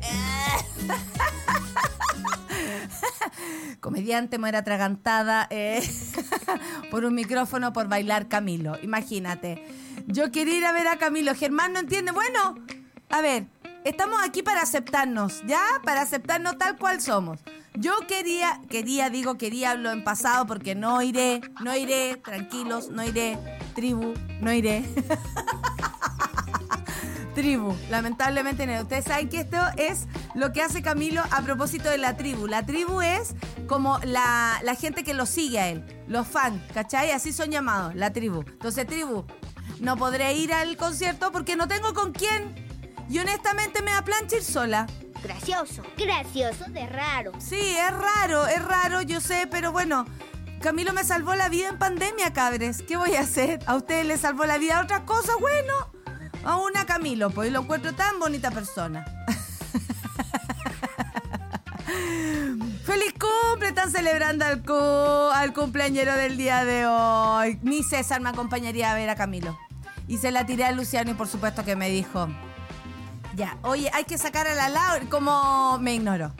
[3.80, 5.82] Comediante muere atragantada eh,
[6.92, 8.78] por un micrófono por bailar Camilo.
[8.82, 9.64] Imagínate.
[10.08, 11.36] Yo quería ir a ver a Camilo.
[11.36, 12.12] Germán no entiende.
[12.12, 12.56] Bueno,
[13.10, 13.46] a ver,
[13.84, 15.62] estamos aquí para aceptarnos, ¿ya?
[15.84, 17.40] Para aceptarnos tal cual somos.
[17.78, 23.04] Yo quería, quería, digo quería, hablo en pasado porque no iré, no iré, tranquilos, no
[23.04, 23.38] iré,
[23.74, 24.86] tribu, no iré.
[27.36, 27.76] tribu.
[27.90, 28.82] Lamentablemente no.
[28.82, 32.48] Ustedes saben que esto es lo que hace Camilo a propósito de la tribu.
[32.48, 33.36] La tribu es
[33.68, 37.12] como la, la gente que lo sigue a él, los fans, ¿cachai?
[37.12, 38.42] Así son llamados, la tribu.
[38.42, 39.26] Entonces, tribu,
[39.80, 42.54] no podré ir al concierto porque no tengo con quién.
[43.10, 44.88] Y honestamente me da plancha ir sola.
[45.24, 47.32] Gracioso, gracioso de raro.
[47.40, 50.06] Sí, es raro, es raro, yo sé, pero bueno.
[50.62, 52.82] Camilo me salvó la vida en pandemia, cabres.
[52.82, 53.60] ¿Qué voy a hacer?
[53.68, 55.36] ¿A ustedes les salvó la vida otras cosas?
[55.40, 55.74] Bueno,
[56.44, 59.06] a una Camilo, pues lo encuentro tan bonita persona.
[62.84, 63.70] ¡Feliz cumple!
[63.70, 67.60] Están celebrando al, cu al cumpleañero del día de hoy.
[67.64, 69.58] Ni César me acompañaría a ver a Camilo.
[70.08, 72.28] Y se la tiré a Luciano y por supuesto que me dijo,
[73.36, 76.32] ya, oye, hay que sacar a la Laura, como me ignoró.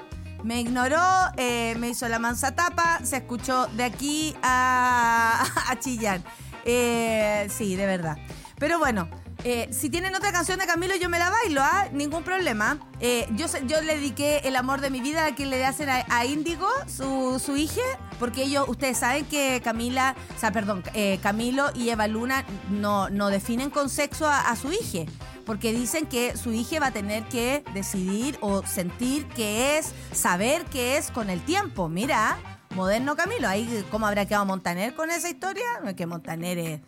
[0.44, 1.02] Me ignoró,
[1.38, 6.24] eh, me hizo la mansa tapa, se escuchó de aquí a, a Chillán.
[6.64, 8.18] Eh, sí, de verdad.
[8.60, 9.10] Pero bueno,
[9.48, 11.86] eh, si tienen otra canción de Camilo, yo me la bailo, ¿ah?
[11.92, 12.80] Ningún problema.
[13.00, 13.46] Eh, yo,
[13.82, 17.40] le dediqué el amor de mi vida a que le hacen a, a Índigo, su,
[17.40, 17.84] su hija,
[18.18, 23.12] porque ellos, ustedes saben que Camila, o sea, perdón, eh, Camilo y Eva Luna no,
[23.12, 25.12] no definen con sexo a, a su hija
[25.46, 30.66] porque dicen que su hija va a tener que decidir o sentir qué es, saber
[30.66, 31.88] qué es con el tiempo.
[31.88, 32.40] Mira,
[32.72, 36.82] moderno Camilo, ahí cómo habrá quedado Montaner con esa historia, No, es que Montaner es,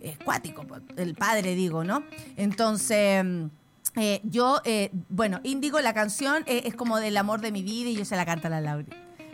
[0.00, 2.02] es cuático, pues, el padre digo, ¿no?
[2.36, 3.24] Entonces...
[3.24, 3.46] mm,
[3.96, 7.90] eh, yo, eh, bueno, Índigo, la canción eh, es como del amor de mi vida
[7.90, 8.86] y yo se la canto a la Laura.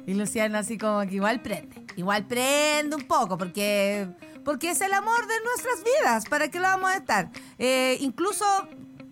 [0.07, 4.09] Y Luciano así como que igual prende, igual prende un poco porque,
[4.45, 7.31] porque es el amor de nuestras vidas, ¿para qué lo vamos a estar?
[8.01, 8.45] Incluso,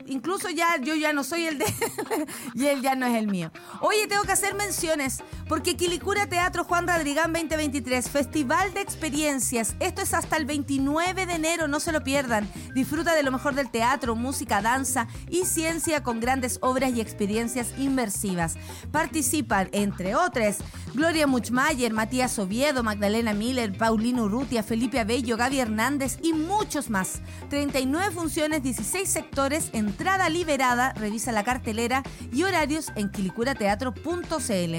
[0.09, 1.67] incluso ya yo ya no soy el de
[2.55, 3.51] y él ya no es el mío.
[3.81, 9.75] Oye, tengo que hacer menciones porque Quilicura Teatro Juan Radrigán 2023, Festival de Experiencias.
[9.81, 12.49] Esto es hasta el 29 de enero, no se lo pierdan.
[12.75, 17.73] Disfruta de lo mejor del teatro, música, danza y ciencia con grandes obras y experiencias
[17.79, 18.57] inmersivas.
[18.93, 20.59] Participan, entre otras,
[20.95, 27.21] Gloria Muchmayer, Matías Oviedo, Magdalena Miller, Paulino Urrutia, Felipe Abello, Gaby Hernández y muchos más.
[27.51, 34.75] 39 funciones, 16 sectores, entrada liberada, revisa la cartelera y horarios en quilicurateatro.cl.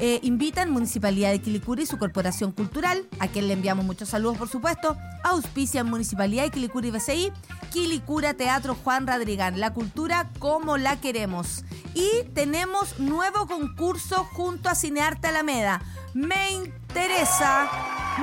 [0.00, 4.38] Eh, invitan Municipalidad de Quilicura y su Corporación Cultural, a quien le enviamos muchos saludos
[4.38, 7.32] por supuesto, auspician Municipalidad de Quilicura y BCI,
[7.70, 11.62] Quilicura Teatro Juan Radrigán, la cultura como la queremos.
[11.92, 15.82] Y tenemos nuevo concurso junto a Cinearte Alameda.
[16.14, 17.68] Me interesa,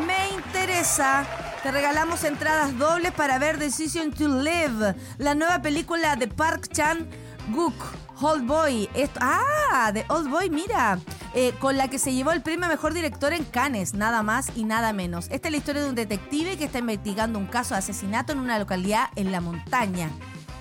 [0.07, 1.40] me interesa.
[1.63, 7.07] Te regalamos entradas dobles para ver Decision to Live, la nueva película de Park Chan
[7.51, 7.75] Gook,
[8.19, 8.89] Old Boy.
[9.19, 10.97] Ah, de Old Boy, mira.
[11.35, 14.51] Eh, con la que se llevó el premio a mejor director en Cannes, nada más
[14.55, 15.27] y nada menos.
[15.29, 18.39] Esta es la historia de un detective que está investigando un caso de asesinato en
[18.39, 20.09] una localidad en la montaña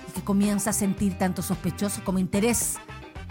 [0.07, 2.75] y que comienza a sentir tanto sospechoso como interés.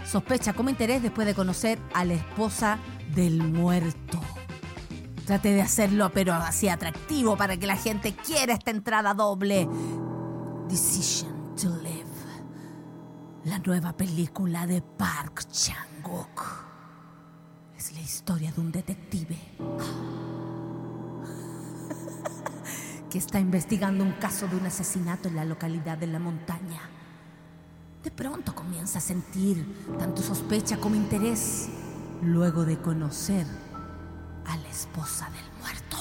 [0.05, 2.79] Sospecha como interés después de conocer a la esposa
[3.15, 4.19] del muerto.
[5.31, 9.65] Trate de hacerlo, pero así atractivo para que la gente quiera esta entrada doble.
[10.67, 12.03] Decision to Live.
[13.45, 16.43] La nueva película de Park Chan-wook.
[17.77, 19.37] Es la historia de un detective
[23.09, 26.81] que está investigando un caso de un asesinato en la localidad de la montaña.
[28.03, 29.65] De pronto comienza a sentir
[29.97, 31.69] tanto sospecha como interés
[32.21, 33.47] luego de conocer
[34.45, 35.97] a la esposa del muerto.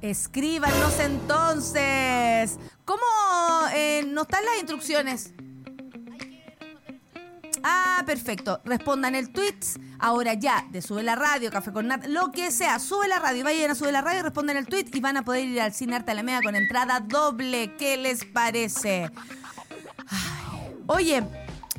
[0.00, 2.58] Escríbanos entonces.
[2.84, 3.02] ¿Cómo
[3.74, 5.32] eh, no están las instrucciones?
[7.62, 8.60] Ah, perfecto.
[8.64, 9.58] Respondan el tweet
[9.98, 12.78] ahora ya de Sube la Radio, Café con Nat, lo que sea.
[12.78, 15.46] Sube la radio, vayan a Sube la Radio, respondan el tweet y van a poder
[15.46, 17.74] ir al Cine Arte Alameda con entrada doble.
[17.76, 19.10] ¿Qué les parece?
[20.86, 21.24] Oye,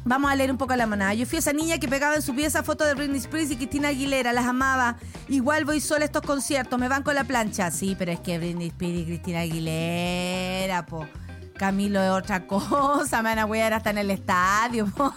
[0.07, 1.13] vamos a leer un poco la manada.
[1.13, 3.89] Yo fui esa niña que pegaba en su pieza fotos de Britney Spears y Cristina
[3.89, 4.97] Aguilera, las amaba.
[5.27, 7.69] Igual voy sola a estos conciertos, me van con la plancha.
[7.71, 11.07] Sí, pero es que Britney Spears y Cristina Aguilera, po.
[11.57, 14.85] Camilo es otra cosa, me van a huear hasta en el estadio.
[14.87, 15.13] po.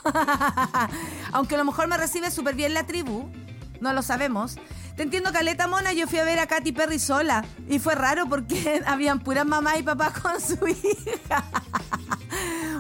[1.32, 3.30] Aunque a lo mejor me recibe súper bien la tribu,
[3.80, 4.56] no lo sabemos.
[4.96, 7.44] Te entiendo, Caleta Mona, yo fui a ver a Katy Perry sola.
[7.68, 11.44] Y fue raro porque habían puras mamá y papá con su hija.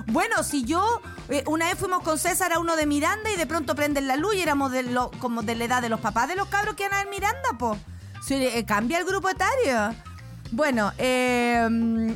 [0.06, 3.46] Bueno, si yo eh, una vez fuimos con César a uno de Miranda y de
[3.46, 4.72] pronto prenden la luz y éramos
[5.18, 7.76] como de la edad de los papás de los cabros que a ver Miranda, po.
[8.22, 9.94] Si, eh, cambia el grupo etario.
[10.52, 11.66] Bueno, eh,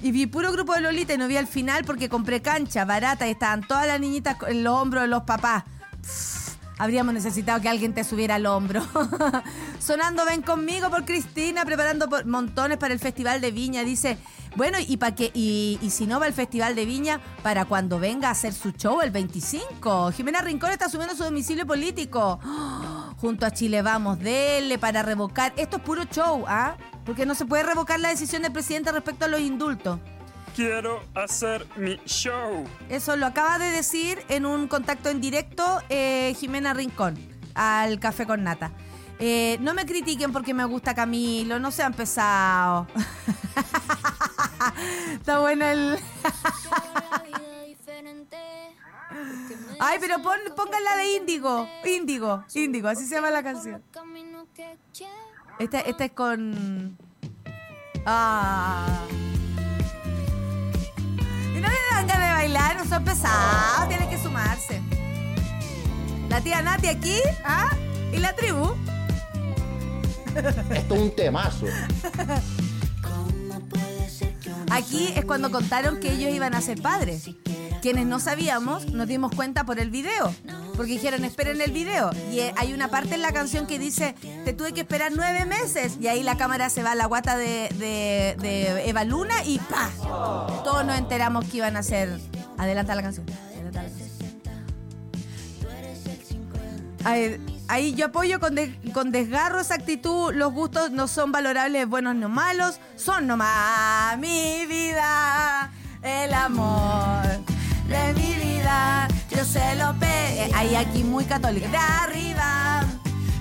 [0.02, 3.28] y vi puro grupo de Lolita y no vi al final porque compré cancha barata
[3.28, 5.64] y estaban todas las niñitas en los hombros de los papás.
[6.76, 8.84] Habríamos necesitado que alguien te subiera al hombro.
[9.78, 13.84] Sonando Ven conmigo por Cristina, preparando montones para el Festival de Viña.
[13.84, 14.18] Dice,
[14.56, 17.98] bueno, y para que y, y si no va al Festival de Viña, para cuando
[17.98, 20.12] venga a hacer su show el 25.
[20.12, 22.38] Jimena Rincón está asumiendo su domicilio político.
[23.18, 25.52] Junto a Chile Vamos, dele para revocar.
[25.56, 26.76] Esto es puro show, ¿ah?
[27.04, 29.98] Porque no se puede revocar la decisión del presidente respecto a los indultos.
[30.54, 32.64] Quiero hacer mi show.
[32.88, 37.18] Eso lo acaba de decir en un contacto en directo eh, Jimena Rincón
[37.54, 38.72] al Café con Nata.
[39.18, 42.86] Eh, no me critiquen porque me gusta Camilo, no sean pesados.
[45.12, 45.98] Está bueno el...
[49.80, 51.68] Ay, pero pon, pónganla de Índigo.
[51.84, 53.82] Índigo, Índigo, así se llama la canción.
[55.58, 56.96] Esta, esta es con...
[58.06, 59.04] Ah...
[61.54, 64.82] Y no le dan ganas de bailar, no son pesados, tienen que sumarse.
[66.28, 67.70] La tía Nati aquí, ¿ah?
[68.12, 68.74] Y la tribu.
[70.74, 71.66] Esto es un temazo.
[74.70, 77.30] Aquí es cuando contaron que ellos iban a ser padres.
[77.82, 80.34] Quienes no sabíamos, nos dimos cuenta por el video.
[80.76, 82.10] Porque dijeron, esperen el video.
[82.32, 85.44] Y eh, hay una parte en la canción que dice, te tuve que esperar nueve
[85.44, 85.98] meses.
[86.00, 89.58] Y ahí la cámara se va a la guata de, de- de Eva Luna y
[89.58, 89.90] ¡pa!
[90.64, 92.18] Todos nos enteramos que iban a ser...
[92.56, 93.26] Adelanta la canción.
[97.04, 98.56] Ahí, yo apoyo con,
[98.92, 100.32] con desgarro esa actitud.
[100.34, 102.80] Los gustos no son valorables, buenos no malos.
[102.96, 105.70] Son nomás mi vida,
[106.02, 107.22] el amor
[107.88, 109.06] de mi vida.
[109.30, 110.06] Yo se lo pe...
[110.44, 111.68] eh, Ahí aquí muy católica.
[111.68, 112.82] De arriba.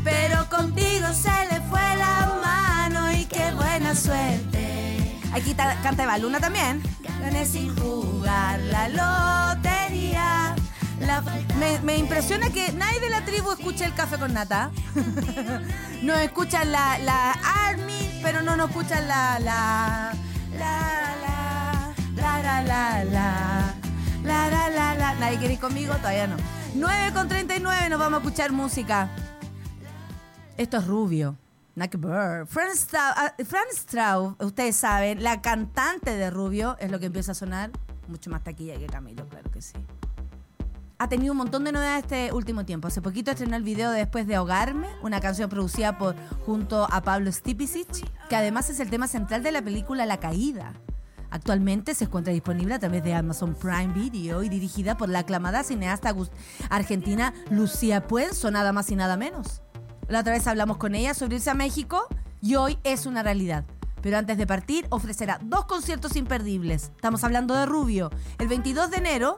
[0.03, 5.21] Pero contigo se le fue la mano y qué buena suerte.
[5.33, 6.81] Aquí ta- canta Eva Luna también.
[7.21, 10.55] Gané sin jugar la lotería.
[11.83, 14.71] Me, impresiona que nadie de la tribu escuche el café con nata.
[16.03, 17.31] nos escuchan la,
[17.67, 19.39] Army, pero no nos escuchan la.
[19.39, 20.13] la.
[20.57, 21.15] la.
[22.15, 22.41] la.
[22.41, 22.63] la.
[22.63, 23.03] la.
[23.03, 23.73] la.
[24.23, 25.13] La, la, la, la.
[25.15, 26.37] Nadie quiere ir conmigo, todavía no.
[26.75, 29.09] 9 con 39 nos vamos a escuchar música.
[30.57, 31.37] Esto es rubio.
[31.75, 32.45] Nick Burr.
[32.47, 32.87] Franz
[33.73, 37.71] Straub, ustedes saben, la cantante de Rubio es lo que empieza a sonar.
[38.07, 39.73] Mucho más taquilla que Camilo, claro que sí.
[41.03, 42.87] Ha tenido un montón de novedades este último tiempo.
[42.87, 47.01] Hace poquito estrenó el video de Después de ahogarme, una canción producida por, junto a
[47.01, 50.71] Pablo Stipicic, que además es el tema central de la película La Caída.
[51.29, 55.65] Actualmente se encuentra disponible a través de Amazon Prime Video y dirigida por la aclamada
[55.65, 56.15] cineasta
[56.69, 59.61] argentina Lucía Puenzo, nada más y nada menos.
[60.07, 62.07] La otra vez hablamos con ella sobre irse a México
[62.41, 63.65] y hoy es una realidad.
[64.01, 66.93] Pero antes de partir ofrecerá dos conciertos imperdibles.
[66.95, 68.09] Estamos hablando de Rubio.
[68.39, 69.37] El 22 de enero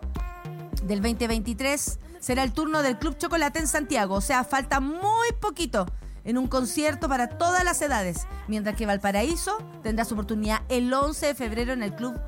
[0.85, 4.15] del 2023 será el turno del Club Chocolate en Santiago.
[4.15, 5.85] O sea, falta muy poquito
[6.23, 8.27] en un concierto para todas las edades.
[8.47, 12.19] Mientras que Valparaíso tendrá su oportunidad el 11 de febrero en el Club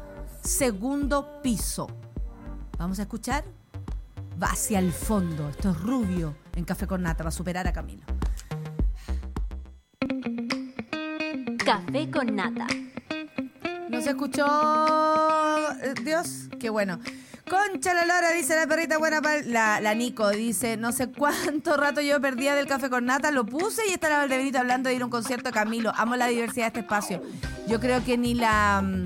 [0.43, 1.87] Segundo Piso.
[2.77, 3.43] Vamos a escuchar.
[4.41, 5.49] Va hacia el fondo.
[5.49, 7.23] Esto es Rubio en Café con Nata.
[7.23, 8.05] Va a superar a Camilo.
[11.65, 12.67] Café con nata.
[13.89, 14.45] ¿No se escuchó?
[15.81, 16.99] eh, Dios, qué bueno.
[17.49, 22.01] Concha la lora, dice la perrita buena la, la Nico, dice, no sé cuánto rato
[22.01, 25.01] yo perdía del café con nata, lo puse y está la Valdebenito hablando de ir
[25.01, 25.93] a un concierto de Camilo.
[25.95, 27.21] Amo la diversidad de este espacio.
[27.67, 29.05] Yo creo que ni la mm,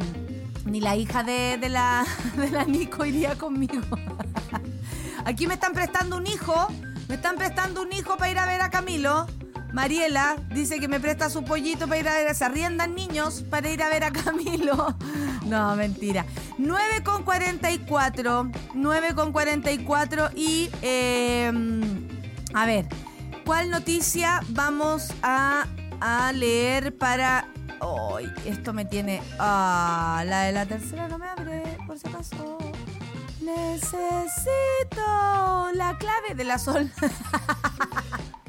[0.66, 3.82] ni la hija de, de la, de la Nico iría conmigo.
[5.26, 6.68] Aquí me están prestando un hijo,
[7.08, 9.28] me están prestando un hijo para ir a ver a Camilo.
[9.74, 13.70] Mariela dice que me presta su pollito para ir a ver, se arriendan niños para
[13.70, 14.96] ir a ver a Camilo.
[15.46, 16.26] No, mentira.
[16.60, 21.52] 9 con 44, 9 con 44 y eh,
[22.54, 22.86] a ver,
[23.46, 25.66] ¿cuál noticia vamos a,
[26.34, 27.48] leer para
[27.80, 28.32] hoy?
[28.46, 29.22] esto me tiene...
[29.40, 32.58] Ah, la de la tercera no me abre, por si acaso.
[33.42, 34.52] Necesito
[35.74, 36.90] la clave de la sol.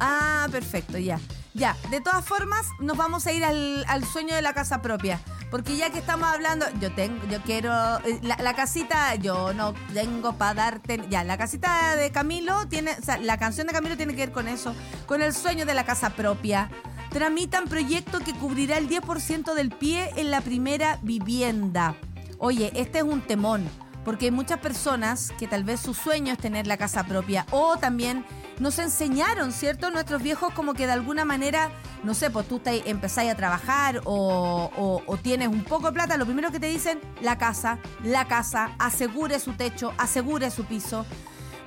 [0.00, 1.20] Ah, perfecto, ya.
[1.52, 5.20] Ya, de todas formas, nos vamos a ir al, sueño de la casa propia.
[5.50, 7.72] Porque ya que estamos hablando, yo tengo, yo quiero.
[8.04, 11.00] eh, La, la casita, yo no tengo para darte.
[11.10, 12.92] Ya, la casita de Camilo tiene.
[12.92, 14.74] O sea, la canción de Camilo tiene que ver con eso.
[15.06, 16.70] Con el sueño de la casa propia.
[17.10, 21.96] Tramitan proyecto que cubrirá el 10% del pie en la primera vivienda.
[22.38, 23.68] Oye, este es un temón.
[24.04, 27.46] Porque hay muchas personas que tal vez su sueño es tener la casa propia.
[27.50, 28.24] O también
[28.60, 29.90] nos enseñaron, ¿cierto?
[29.90, 31.70] Nuestros viejos como que de alguna manera,
[32.04, 36.26] no sé, pues tú te, empezáis a trabajar o, tienes un poco de plata, lo
[36.26, 41.04] primero que te dicen, la casa, la casa, asegure su techo, asegure su piso.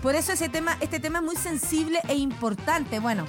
[0.01, 2.99] Por eso ese tema, este tema es muy sensible e importante.
[2.99, 3.25] Bueno,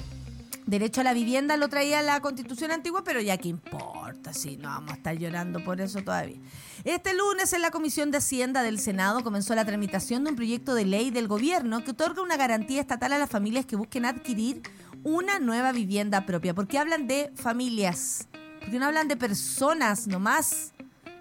[0.65, 3.94] derecho a la vivienda lo traía la constitución antigua, pero ya qué importa,
[4.33, 6.37] si no vamos a estar llorando por eso todavía.
[6.83, 10.75] Este lunes en la Comisión de Hacienda del Senado comenzó la tramitación de un proyecto
[10.75, 14.61] de ley del gobierno que otorga una garantía estatal a las familias que busquen adquirir
[15.03, 16.53] una nueva vivienda propia.
[16.53, 18.27] Porque hablan de familias,
[18.59, 20.73] porque no hablan de personas nomás.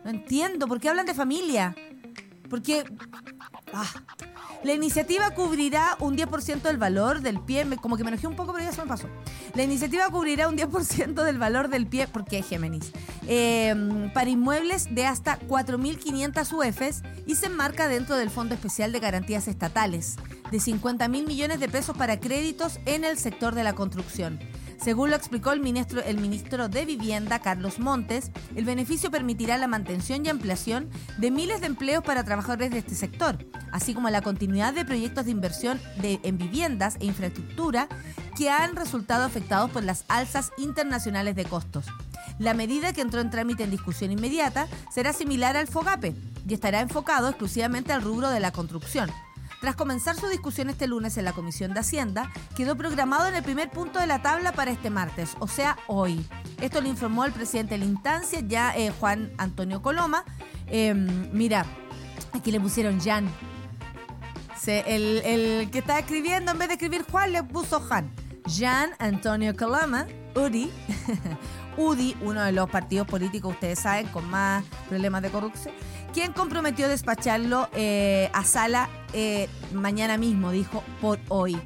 [0.04, 1.74] No entiendo, ¿por qué hablan de familia?
[2.50, 2.84] Porque...
[3.74, 3.86] ah,
[4.64, 7.66] la iniciativa cubrirá un 10% del valor del pie.
[7.80, 9.08] Como que me enojé un poco, pero ya se me pasó.
[9.54, 12.90] La iniciativa cubrirá un 10% del valor del pie, porque es Géminis,
[13.26, 19.00] eh, para inmuebles de hasta 4.500 UFs y se enmarca dentro del Fondo Especial de
[19.00, 20.16] Garantías Estatales,
[20.50, 24.40] de 50 mil millones de pesos para créditos en el sector de la construcción.
[24.82, 29.66] Según lo explicó el ministro, el ministro de Vivienda, Carlos Montes, el beneficio permitirá la
[29.66, 33.38] mantención y ampliación de miles de empleos para trabajadores de este sector,
[33.72, 37.88] así como la continuidad de proyectos de inversión de- en viviendas e infraestructura
[38.36, 41.86] que han resultado afectados por las alzas internacionales de costos.
[42.38, 46.14] La medida que entró en trámite en discusión inmediata será similar al FOGAPE
[46.48, 49.08] y estará enfocado exclusivamente al rubro de la construcción.
[49.64, 53.42] Tras comenzar su discusión este lunes en la Comisión de Hacienda, quedó programado en el
[53.42, 56.22] primer punto de la tabla para este martes, o sea, hoy.
[56.60, 60.26] Esto lo informó el presidente de la instancia, ya eh, Juan Antonio Coloma.
[60.66, 61.64] Eh, mira,
[62.34, 63.26] aquí le pusieron Jan.
[64.66, 68.12] El, el que está escribiendo, en vez de escribir Juan, le puso Jan.
[68.46, 70.06] Jan Antonio Coloma,
[70.36, 70.70] UDI.
[71.78, 75.74] UDI, uno de los partidos políticos, ustedes saben, con más problemas de corrupción,
[76.14, 81.60] quien comprometió despacharlo eh, a sala eh, mañana mismo, dijo, por hoy.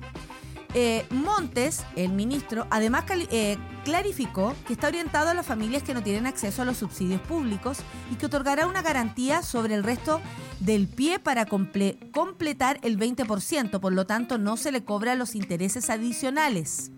[0.75, 6.03] Eh, Montes, el ministro, además eh, clarificó que está orientado a las familias que no
[6.03, 7.79] tienen acceso a los subsidios públicos
[8.13, 10.21] y que otorgará una garantía sobre el resto
[10.61, 15.35] del pie para comple- completar el 20%, por lo tanto no se le cobran los
[15.35, 16.91] intereses adicionales.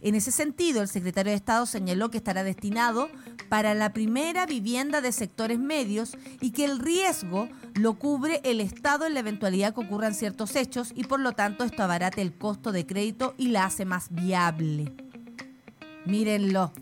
[0.00, 3.08] En ese sentido, el secretario de Estado señaló que estará destinado
[3.48, 9.06] para la primera vivienda de sectores medios y que el riesgo lo cubre el Estado
[9.06, 12.72] en la eventualidad que ocurran ciertos hechos y por lo tanto esto abarate el costo
[12.72, 14.92] de crédito y la hace más viable.
[16.04, 16.72] Mírenlo.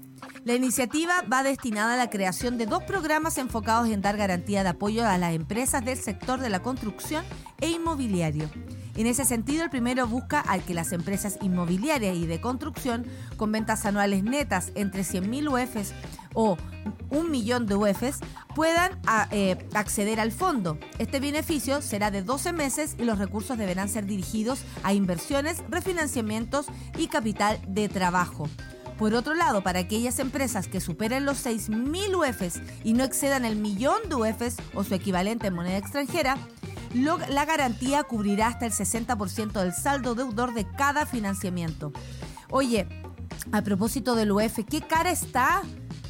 [0.44, 4.70] La iniciativa va destinada a la creación de dos programas enfocados en dar garantía de
[4.70, 7.24] apoyo a las empresas del sector de la construcción
[7.60, 8.50] e inmobiliario.
[8.96, 13.04] En ese sentido, el primero busca a que las empresas inmobiliarias y de construcción
[13.36, 15.92] con ventas anuales netas entre 100.000 UFs
[16.32, 16.56] o
[17.10, 18.20] un millón de UEFs
[18.54, 18.98] puedan
[19.30, 20.78] eh, acceder al fondo.
[20.98, 26.66] Este beneficio será de 12 meses y los recursos deberán ser dirigidos a inversiones, refinanciamientos
[26.96, 28.48] y capital de trabajo.
[28.98, 33.56] Por otro lado, para aquellas empresas que superen los 6.000 UEFs y no excedan el
[33.56, 36.38] millón de UEFs o su equivalente en moneda extranjera,
[36.94, 41.92] la garantía cubrirá hasta el 60% del saldo deudor de cada financiamiento.
[42.50, 42.88] Oye,
[43.52, 45.62] a propósito del UEF, ¿qué cara está?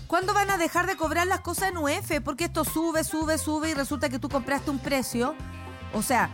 [0.06, 2.20] ¿Cuándo van a dejar de cobrar las cosas en UEF?
[2.22, 5.34] Porque esto sube, sube, sube y resulta que tú compraste un precio.
[5.92, 6.30] O sea,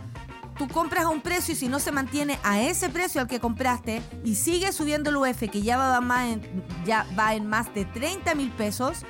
[0.57, 3.39] tú compras a un precio y si no se mantiene a ese precio al que
[3.39, 7.85] compraste y sigue subiendo el UEF, que ya va, en, ya va en más de
[7.85, 9.05] 30 mil pesos,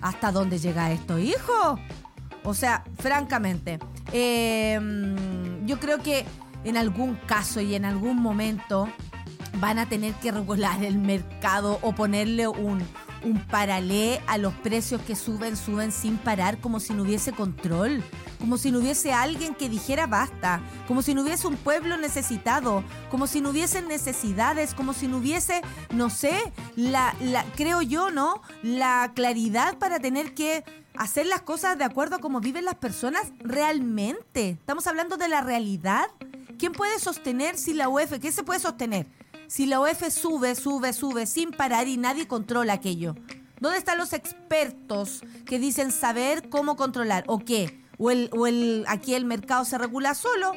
[0.00, 1.78] ¿hasta dónde llega esto, hijo?
[2.44, 3.78] O sea, francamente,
[4.12, 6.24] mm, yo creo que
[6.64, 8.88] en algún caso y en algún momento
[9.58, 12.82] van a tener que regular el mercado o ponerle un,
[13.24, 18.02] un paralé a los precios que suben, suben sin parar, como si no hubiese control,
[18.38, 22.82] como si no hubiese alguien que dijera basta, como si no hubiese un pueblo necesitado,
[23.10, 25.62] como si no hubiesen necesidades, como si no hubiese,
[25.92, 28.40] no sé, la, la creo yo, ¿no?
[28.62, 30.64] La claridad para tener que
[31.00, 34.50] hacer las cosas de acuerdo a cómo viven las personas realmente.
[34.50, 36.10] Estamos hablando de la realidad.
[36.58, 39.06] ¿Quién puede sostener si la UEF, qué se puede sostener?
[39.46, 43.14] Si la UEF sube, sube, sube sin parar y nadie controla aquello.
[43.60, 47.82] ¿Dónde están los expertos que dicen saber cómo controlar o qué?
[47.96, 50.52] O el, o el aquí el mercado se regula solo.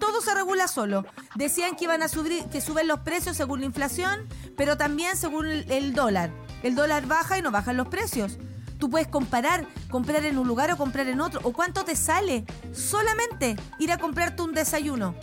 [0.00, 1.04] Todo se regula solo.
[1.36, 5.46] Decían que iban a subir, que suben los precios según la inflación, pero también según
[5.46, 6.32] el, el dólar.
[6.64, 8.38] El dólar baja y no bajan los precios.
[8.78, 11.40] Tú puedes comparar, comprar en un lugar o comprar en otro.
[11.44, 12.44] ¿O cuánto te sale?
[12.72, 15.14] Solamente ir a comprarte un desayuno.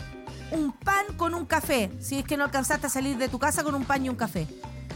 [0.50, 1.90] Un pan con un café.
[2.00, 4.16] Si es que no alcanzaste a salir de tu casa con un pan y un
[4.16, 4.46] café.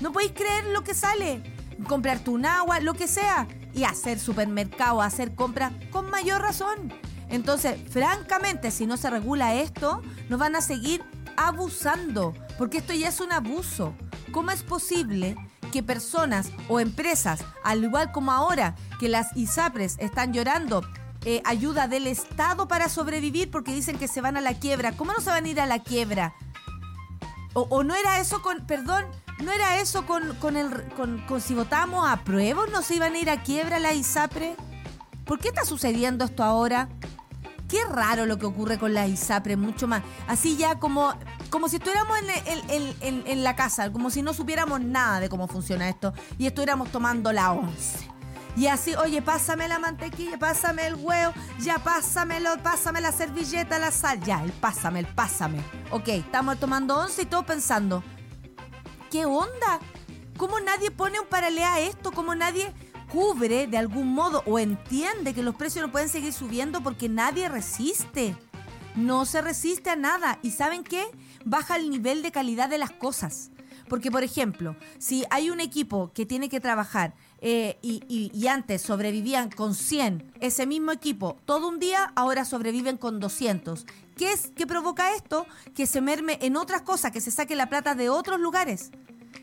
[0.01, 1.43] No podéis creer lo que sale.
[1.87, 3.47] Comprarte un agua, lo que sea.
[3.75, 6.93] Y hacer supermercado, hacer compras con mayor razón.
[7.29, 11.05] Entonces, francamente, si no se regula esto, nos van a seguir
[11.37, 12.35] abusando.
[12.57, 13.95] Porque esto ya es un abuso.
[14.33, 15.37] ¿Cómo es posible
[15.71, 20.83] que personas o empresas, al igual como ahora que las ISAPRES están llorando
[21.25, 24.93] eh, ayuda del Estado para sobrevivir porque dicen que se van a la quiebra.
[24.93, 26.35] ¿Cómo no se van a ir a la quiebra?
[27.55, 29.05] O, no era eso con, perdón,
[29.43, 33.15] no era eso con, con el, con, con si votamos a prueba, no se iban
[33.15, 34.55] a ir a quiebra la ISAPRE.
[35.25, 36.89] ¿Por qué está sucediendo esto ahora?
[37.69, 40.03] Qué raro lo que ocurre con la ISAPRE, mucho más.
[40.29, 41.15] Así ya como,
[41.51, 42.19] como si estuviéramos
[43.01, 47.33] en, la casa, como si no supiéramos nada de cómo funciona esto y estuviéramos tomando
[47.33, 48.09] la once.
[48.57, 53.93] Y así, oye, pásame la mantequilla, pásame el huevo, ya pásamelo, pásame la servilleta, la
[53.93, 55.63] sal, ya, el pásame, el pásame.
[55.91, 58.03] Ok, estamos tomando once y todos pensando,
[59.11, 59.79] ¿qué onda?
[60.37, 62.11] ¿Cómo nadie pone un paralelo a esto?
[62.11, 62.73] ¿Cómo nadie
[63.13, 67.49] cubre de algún modo o entiende que los precios no pueden seguir subiendo porque nadie
[67.49, 68.37] resiste?
[68.97, 70.39] No se resiste a nada.
[70.43, 71.07] ¿Y saben qué?
[71.45, 73.51] Baja el nivel de calidad de las cosas.
[73.89, 79.51] Porque, por ejemplo, si hay un equipo que tiene que trabajar eh, y, antes sobrevivían
[79.51, 83.87] con 100, ese mismo equipo todo un día, ahora sobreviven con 200.
[84.17, 85.47] ¿Qué, es, ¿Qué provoca esto?
[85.75, 88.91] Que se merme en otras cosas, que se saque la plata de otros lugares.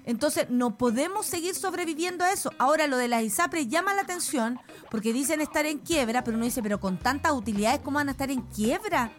[0.06, 2.52] Entonces, no podemos seguir sobreviviendo a eso.
[2.60, 4.60] Ahora, lo de las ISAPRES llama la atención
[4.92, 8.12] porque dicen estar en quiebra, pero uno dice, pero con tantas utilidades, ¿cómo van a
[8.12, 9.12] estar en quiebra?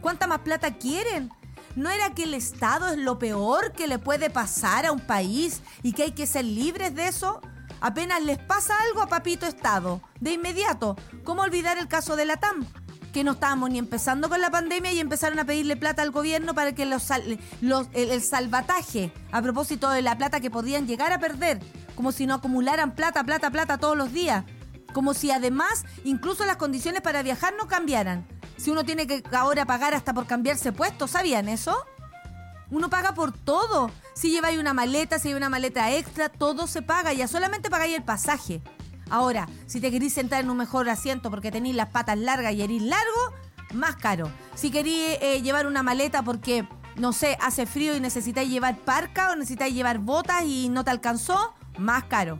[0.00, 1.30] ¿Cuánta más plata quieren?
[1.78, 5.62] ¿No era que el Estado es lo peor que le puede pasar a un país
[5.84, 7.40] y que hay que ser libres de eso?
[7.80, 10.96] Apenas les pasa algo a Papito Estado, de inmediato.
[11.22, 12.66] ¿Cómo olvidar el caso de la TAM?
[13.12, 16.52] Que no estábamos ni empezando con la pandemia y empezaron a pedirle plata al gobierno
[16.52, 17.38] para que los, el,
[17.92, 21.60] el salvataje, a propósito de la plata que podían llegar a perder,
[21.94, 24.44] como si no acumularan plata, plata, plata todos los días.
[24.92, 28.26] Como si además incluso las condiciones para viajar no cambiaran.
[28.58, 31.86] Si uno tiene que ahora pagar hasta por cambiarse puesto, ¿sabían eso?
[32.70, 33.90] Uno paga por todo.
[34.14, 37.12] Si lleváis una maleta, si hay una maleta extra, todo se paga.
[37.12, 38.60] Ya solamente pagáis el pasaje.
[39.10, 42.62] Ahora, si te queréis sentar en un mejor asiento porque tenéis las patas largas y
[42.62, 43.32] erís largo,
[43.72, 44.30] más caro.
[44.54, 49.30] Si queréis eh, llevar una maleta porque, no sé, hace frío y necesitáis llevar parca
[49.30, 52.38] o necesitáis llevar botas y no te alcanzó, más caro.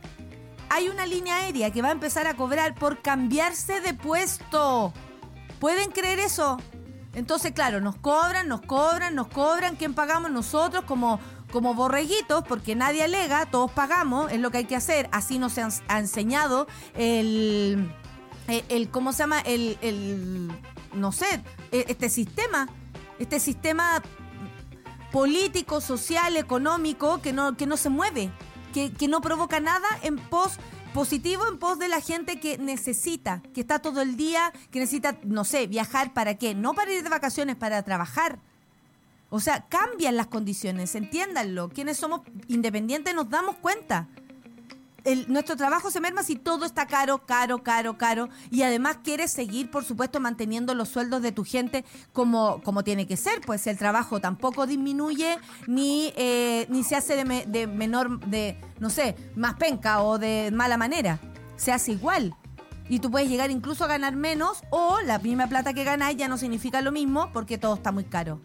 [0.69, 4.93] Hay una línea aérea que va a empezar a cobrar por cambiarse de puesto.
[5.59, 6.57] ¿Pueden creer eso?
[7.13, 9.75] Entonces, claro, nos cobran, nos cobran, nos cobran.
[9.75, 10.31] ¿Quién pagamos?
[10.31, 11.19] Nosotros como,
[11.51, 15.09] como borreguitos, porque nadie alega, todos pagamos, es lo que hay que hacer.
[15.11, 17.91] Así nos ha enseñado el,
[18.47, 19.41] el, el- ¿cómo se llama?
[19.41, 20.51] El, el,
[20.93, 22.69] no sé, e- este sistema,
[23.17, 24.01] este sistema
[25.11, 28.31] político, social, económico, que no, que no se mueve,
[28.73, 30.53] que, que no provoca nada en pos
[30.93, 35.17] positivo en pos de la gente que necesita, que está todo el día, que necesita,
[35.23, 38.39] no sé, viajar para qué, no para ir de vacaciones, para trabajar.
[39.29, 41.69] O sea, cambian las condiciones, entiéndanlo.
[41.69, 44.07] Quienes somos independientes nos damos cuenta.
[45.03, 48.29] El- nuestro trabajo se merma si todo está caro, caro, caro, caro.
[48.51, 53.07] Y además quieres seguir, por supuesto, manteniendo los sueldos de tu gente como, como tiene
[53.07, 53.41] que ser.
[53.41, 55.37] Pues el trabajo tampoco disminuye
[55.67, 60.17] ni, eh, ni se hace de, me- de menor, de, no sé, más penca o
[60.19, 61.19] de mala manera.
[61.55, 62.35] Se hace igual.
[62.89, 66.27] Y tú puedes llegar incluso a ganar menos o la misma plata que ganáis ya
[66.27, 68.41] no significa lo mismo porque todo está muy caro.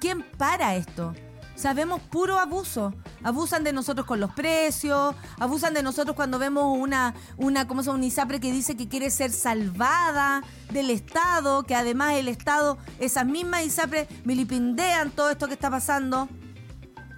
[0.00, 1.14] ¿Quién para esto?
[1.56, 2.94] Sabemos puro abuso.
[3.24, 7.90] Abusan de nosotros con los precios, abusan de nosotros cuando vemos una, una, ¿cómo se?
[7.90, 13.24] Una ISAPRE que dice que quiere ser salvada del Estado, que además el Estado, esas
[13.24, 16.28] mismas ISAPRE milipindean todo esto que está pasando.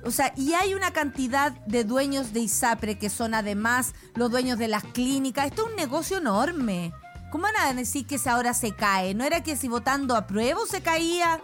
[0.04, 4.56] O sea, y hay una cantidad de dueños de ISAPRE que son además los dueños
[4.56, 5.46] de las clínicas.
[5.46, 6.92] Esto es un negocio enorme.
[7.32, 9.14] ¿Cómo van a decir que ahora se cae?
[9.14, 11.40] ¿No era que si votando a prueba se caía?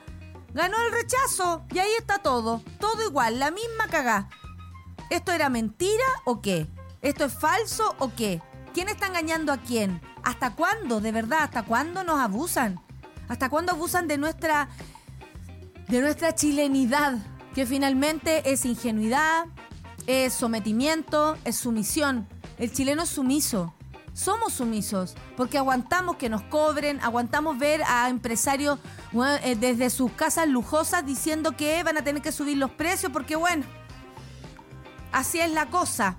[0.55, 2.63] Ganó el rechazo y ahí está todo.
[2.81, 4.29] Todo igual, la misma cagá.
[5.11, 6.69] ¿Esto era mentira o qué?
[7.03, 8.41] ¿Esto es falso o qué?
[8.73, 10.01] ¿Quién está engañando a quién?
[10.23, 11.01] ¿Hasta cuándo?
[11.01, 12.81] De verdad, ¿hasta cuándo nos abusan?
[13.29, 14.69] ¿Hasta cuándo abusan de nuestra
[15.89, 17.19] de nuestra chilenidad,
[17.55, 19.47] que finalmente es ingenuidad,
[20.07, 22.27] es sometimiento, es sumisión.
[22.59, 23.74] El chileno es sumiso.
[24.15, 28.79] Somos sumisos porque aguantamos que nos cobren, aguantamos ver a empresarios
[29.43, 33.35] eh, desde sus casas lujosas diciendo que van a tener que subir los precios porque
[33.35, 33.65] bueno,
[35.11, 36.17] así es la cosa.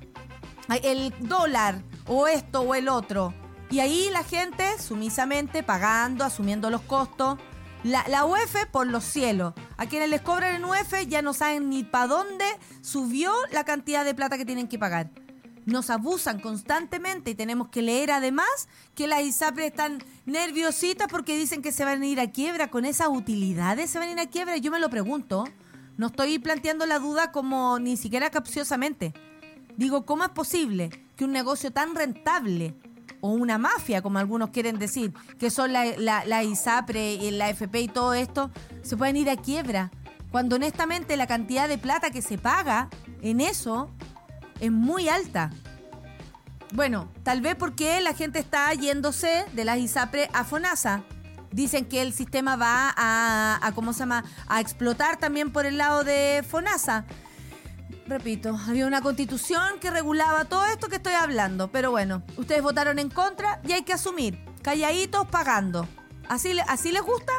[0.83, 3.33] El dólar o esto o el otro.
[3.69, 7.39] Y ahí la gente sumisamente pagando, asumiendo los costos.
[7.83, 8.25] La, la
[8.71, 9.53] por los cielos.
[9.77, 12.45] A quienes les cobran en UEF ya no saben ni para dónde
[12.81, 15.11] subió la cantidad de plata que tienen que pagar.
[15.65, 21.63] Nos abusan constantemente y tenemos que leer además que las ISAPRE están nerviositas porque dicen
[21.63, 22.69] que se van a ir a quiebra.
[22.69, 24.57] Con esas utilidades se van a ir a quiebra.
[24.57, 25.45] Yo me lo pregunto.
[25.97, 29.13] No estoy planteando la duda como ni siquiera capciosamente.
[29.77, 32.75] Digo, ¿cómo es posible que un negocio tan rentable
[33.21, 37.87] o una mafia, como algunos quieren decir, que son la, ISAPRE y la FP y
[37.87, 38.51] todo esto,
[38.83, 39.91] se puedan ir a quiebra?
[40.31, 42.89] Cuando honestamente la cantidad de plata que se paga
[43.21, 43.89] en eso
[44.59, 45.51] es muy alta.
[46.73, 51.03] Bueno, tal vez porque la gente está yéndose de las ISAPRE a FONASA.
[51.51, 56.03] Dicen que el sistema va a, ¿cómo se llama?, a explotar también por el lado
[56.03, 57.05] de FONASA.
[58.07, 62.99] Repito, había una constitución que regulaba todo esto que estoy hablando, pero bueno, ustedes votaron
[62.99, 65.87] en contra y hay que asumir, calladitos pagando.
[66.27, 67.31] ¿Así, así les gusta?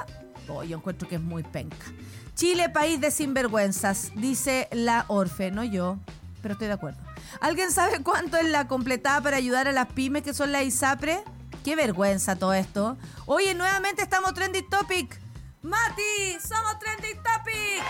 [0.49, 1.87] Oh, yo encuentro que es muy penca.
[2.35, 5.99] Chile, país de sinvergüenzas, dice la Orfe, no yo,
[6.43, 7.06] pero estoy de acuerdo.
[7.41, 11.23] ¿Alguien sabe cuánto es la completada para ayudar a las pymes que son la ISAPRE?
[11.65, 12.97] Qué vergüenza todo esto.
[13.27, 15.21] Oye, nuevamente estamos trending topic.
[15.63, 17.83] Mati, somos trending topic.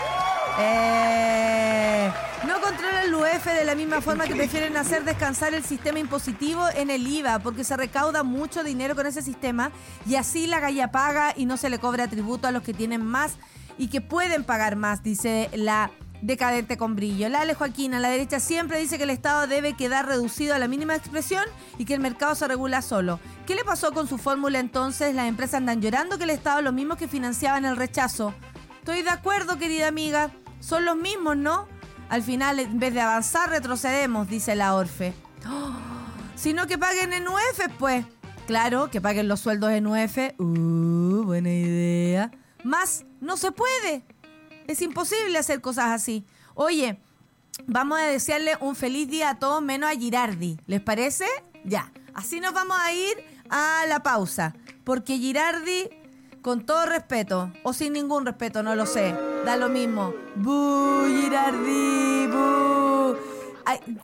[0.57, 2.11] Eh,
[2.47, 6.67] no controla el UF de la misma forma que prefieren hacer descansar el sistema impositivo
[6.73, 9.71] en el IVA, porque se recauda mucho dinero con ese sistema
[10.07, 13.05] y así la galla paga y no se le cobra tributo a los que tienen
[13.05, 13.37] más
[13.77, 15.91] y que pueden pagar más, dice la
[16.21, 17.29] decadente con brillo.
[17.29, 20.59] La Ale Joaquín, a la derecha siempre dice que el Estado debe quedar reducido a
[20.59, 21.43] la mínima expresión
[21.77, 23.19] y que el mercado se regula solo.
[23.45, 25.13] ¿Qué le pasó con su fórmula entonces?
[25.15, 28.33] Las empresas andan llorando que el Estado es lo mismo que financiaban el rechazo.
[28.79, 30.31] Estoy de acuerdo, querida amiga.
[30.59, 31.67] Son los mismos, ¿no?
[32.09, 35.13] Al final, en vez de avanzar, retrocedemos, dice la Orfe.
[35.47, 35.73] ¡Oh!
[36.35, 38.05] Sino que paguen en UF, pues.
[38.47, 40.17] Claro, que paguen los sueldos en UF.
[40.39, 42.31] Uh, buena idea.
[42.63, 44.05] Más, no se puede.
[44.67, 46.25] Es imposible hacer cosas así.
[46.53, 46.99] Oye,
[47.65, 50.59] vamos a desearle un feliz día a todos menos a Girardi.
[50.67, 51.25] ¿Les parece?
[51.63, 51.91] Ya.
[52.13, 53.15] Así nos vamos a ir
[53.49, 54.55] a la pausa.
[54.83, 55.89] Porque Girardi,
[56.41, 59.15] con todo respeto, o sin ningún respeto, no lo sé,
[59.45, 60.13] da lo mismo.
[60.35, 62.27] ¡Bu, Girardi!
[62.27, 63.15] ¡Bu!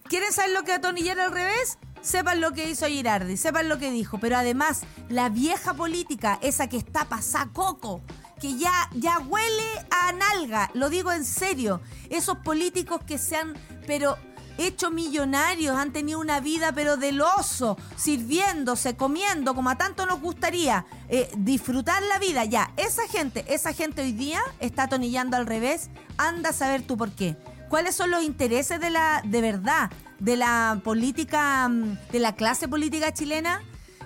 [0.07, 1.77] ¿Quieren saber lo que atonillar al revés?
[2.01, 4.17] Sepan lo que hizo Girardi, sepan lo que dijo.
[4.17, 8.01] Pero además, la vieja política, esa que está pasada coco,
[8.43, 11.79] que ya, ya huele a nalga, lo digo en serio.
[12.09, 13.53] Esos políticos que se han,
[13.87, 14.17] pero
[14.57, 20.19] hecho millonarios, han tenido una vida pero del oso, sirviéndose, comiendo, como a tanto nos
[20.19, 22.43] gustaría, eh, disfrutar la vida.
[22.43, 25.89] Ya, esa gente, esa gente hoy día está atonillando al revés.
[26.17, 27.37] Anda a saber tú por qué.
[27.69, 29.89] ¿Cuáles son los intereses de la, de verdad,
[30.19, 33.61] de la política, mm, de la clase política chilena?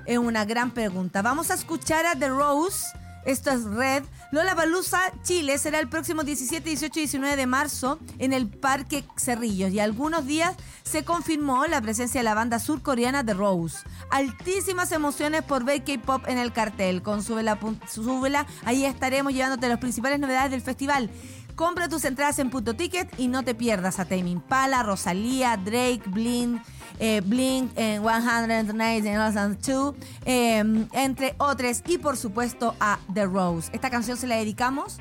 [0.05, 1.23] Es una gran pregunta.
[1.23, 2.85] Vamos a escuchar a The Rose
[3.25, 4.03] Esto es Red.
[4.29, 9.05] Lola Palusa Chile será el próximo 17, 18 y 19 de marzo en el Parque
[9.15, 9.71] Cerrillos.
[9.71, 13.77] Y algunos días se confirmó la presencia de la banda surcoreana The Rose.
[14.11, 17.01] Altísimas emociones por ver K-pop en el cartel.
[17.01, 17.57] Con Súbela,
[17.89, 21.09] Súbela, ahí estaremos llevándote las principales novedades del festival.
[21.55, 26.03] Compra tus entradas en Punto Ticket y no te pierdas a Tame Impala, Rosalía, Drake,
[26.05, 26.61] Blink,
[26.99, 29.95] eh, Blink, eh, 192,
[30.25, 33.69] eh, entre otros, y por supuesto a The Rose.
[33.73, 34.97] Esta canción se la dedicamos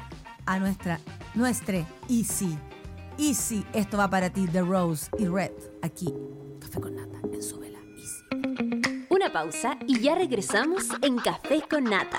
[0.46, 1.00] a nuestra,
[1.34, 2.58] nuestra Easy.
[3.18, 6.12] Easy, esto va para ti, The Rose y Red, aquí,
[6.60, 9.06] Café con Nata, en Súbela, Easy.
[9.08, 12.18] Una pausa y ya regresamos en Café con Nata.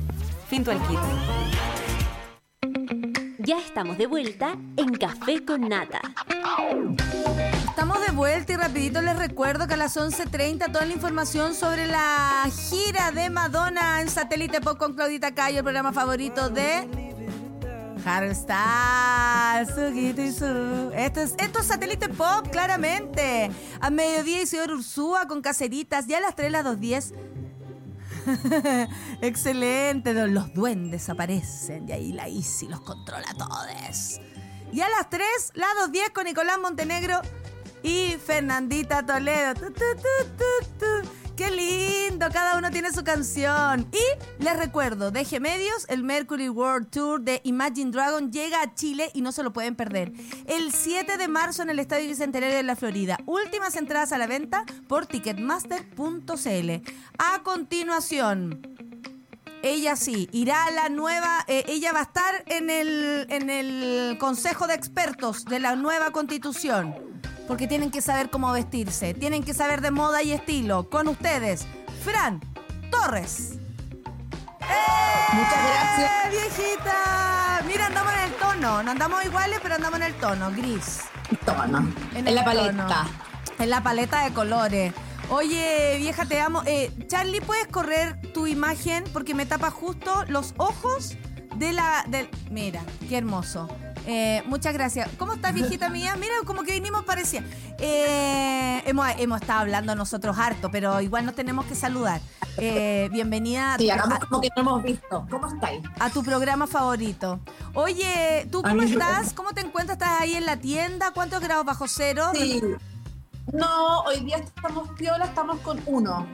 [0.51, 0.99] Fintual Kids.
[3.37, 6.01] Ya estamos de vuelta en Café con Nata.
[7.69, 11.87] Estamos de vuelta y rapidito les recuerdo que a las 11.30 toda la información sobre
[11.87, 16.85] la gira de Madonna en Satélite Pop con Claudita Cayo, el programa favorito de
[18.05, 20.91] Harry Styles, Sugito y Su.
[20.93, 23.49] Esto es, esto es Satélite Pop, claramente.
[23.79, 26.07] A mediodía y señor Ursúa con caseritas.
[26.07, 27.30] Ya a las 3, las 2.10.
[29.21, 34.19] Excelente, los duendes aparecen y ahí la Isi los controla a todos.
[34.71, 37.21] Y a las 3, la 2.10 con Nicolás Montenegro
[37.83, 39.53] y Fernandita Toledo.
[41.41, 42.27] ¡Qué lindo!
[42.31, 43.87] Cada uno tiene su canción.
[43.91, 49.09] Y les recuerdo, deje medios, el Mercury World Tour de Imagine Dragon llega a Chile
[49.15, 50.11] y no se lo pueden perder.
[50.45, 53.17] El 7 de marzo en el Estadio Bicentenario de la Florida.
[53.25, 56.91] Últimas entradas a la venta por ticketmaster.cl.
[57.17, 58.61] A continuación,
[59.63, 64.19] ella sí, irá a la nueva, eh, ella va a estar en el, en el
[64.19, 69.53] Consejo de Expertos de la nueva Constitución, porque tienen que saber cómo vestirse, tienen que
[69.53, 70.89] saber de moda y estilo.
[70.89, 71.67] Con ustedes,
[72.03, 72.41] Fran
[72.89, 73.57] Torres.
[75.33, 76.11] Muchas gracias.
[76.11, 77.61] ¡Eh, viejita!
[77.65, 81.01] Mira, andamos en el tono, no andamos iguales, pero andamos en el tono, gris.
[81.45, 81.87] Tono.
[82.13, 82.45] En, la tono.
[82.45, 83.07] paleta.
[83.59, 84.93] En la paleta de colores.
[85.29, 86.61] Oye, vieja, te amo.
[86.65, 89.05] Eh, Charlie, ¿puedes correr tu imagen?
[89.13, 91.15] Porque me tapa justo los ojos
[91.55, 92.03] de la...
[92.09, 92.29] Del...
[92.49, 93.69] Mira, qué hermoso.
[94.07, 95.09] Eh, muchas gracias.
[95.17, 96.15] ¿Cómo estás, viejita mía?
[96.19, 97.43] Mira, como que vinimos parecía.
[97.77, 102.21] Eh, hemos, hemos estado hablando nosotros harto, pero igual nos tenemos que saludar.
[102.57, 105.25] Eh, bienvenida Sí, a, como que no hemos visto.
[105.29, 105.81] ¿Cómo estáis?
[105.99, 107.39] a tu programa favorito.
[107.73, 109.33] Oye, ¿tú A cómo estás?
[109.33, 109.97] ¿Cómo te encuentras?
[109.97, 111.11] ¿Estás ahí en la tienda?
[111.11, 112.31] ¿Cuántos grados bajo cero?
[112.33, 112.61] Sí.
[113.53, 116.25] No, hoy día estamos piola, estamos con uno.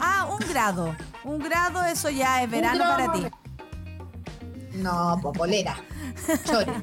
[0.00, 0.96] Ah, un grado.
[1.22, 3.26] Un grado, eso ya es verano para ti.
[4.74, 5.76] No, popolera.
[6.44, 6.70] Chori.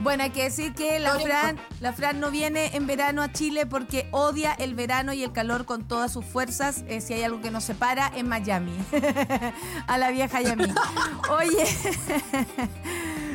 [0.00, 3.66] Bueno, hay que decir que la Fran, la Fran no viene en verano a Chile
[3.66, 6.84] porque odia el verano y el calor con todas sus fuerzas.
[6.86, 8.72] Eh, si hay algo que nos separa, en Miami.
[9.88, 10.72] a la vieja Yami.
[11.30, 11.64] Oye,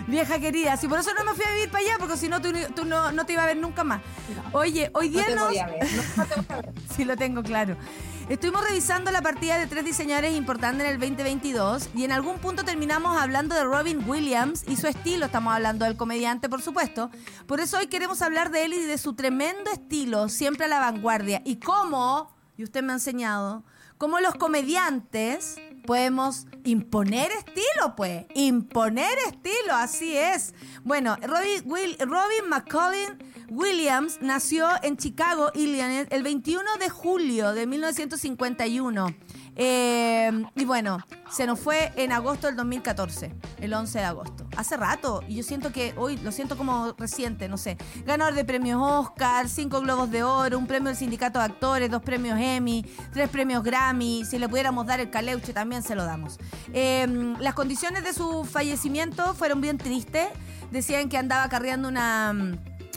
[0.07, 2.41] vieja querida, si por eso no me fui a vivir para allá, porque si no,
[2.41, 4.01] tú, tú no, no te iba a ver nunca más.
[4.53, 5.47] Oye, hoy No día te nos...
[5.49, 5.83] voy a ver.
[5.91, 6.73] No, no te voy a ver.
[6.95, 7.75] Sí, lo tengo claro.
[8.29, 12.63] Estuvimos revisando la partida de tres diseñadores importantes en el 2022 y en algún punto
[12.63, 15.25] terminamos hablando de Robin Williams y su estilo.
[15.25, 17.11] Estamos hablando del comediante, por supuesto.
[17.47, 20.79] Por eso hoy queremos hablar de él y de su tremendo estilo, siempre a la
[20.79, 21.41] vanguardia.
[21.45, 23.63] Y cómo, y usted me ha enseñado,
[23.97, 28.25] cómo los comediantes podemos imponer estilo, pues.
[28.35, 30.53] Imponer estilo, así es.
[30.83, 37.67] Bueno, Robin, Will- Robin McCollin Williams nació en Chicago, Illinois, el 21 de julio de
[37.67, 39.15] 1951.
[39.55, 40.97] Eh, y bueno,
[41.29, 44.47] se nos fue en agosto del 2014, el 11 de agosto.
[44.57, 47.77] Hace rato, y yo siento que hoy lo siento como reciente, no sé.
[48.05, 52.01] Ganador de premios Oscar, cinco Globos de Oro, un premio del Sindicato de Actores, dos
[52.01, 54.25] premios Emmy, tres premios Grammy.
[54.25, 56.39] Si le pudiéramos dar el caleuche también se lo damos.
[56.73, 60.27] Eh, las condiciones de su fallecimiento fueron bien tristes.
[60.71, 62.33] Decían que andaba cargando una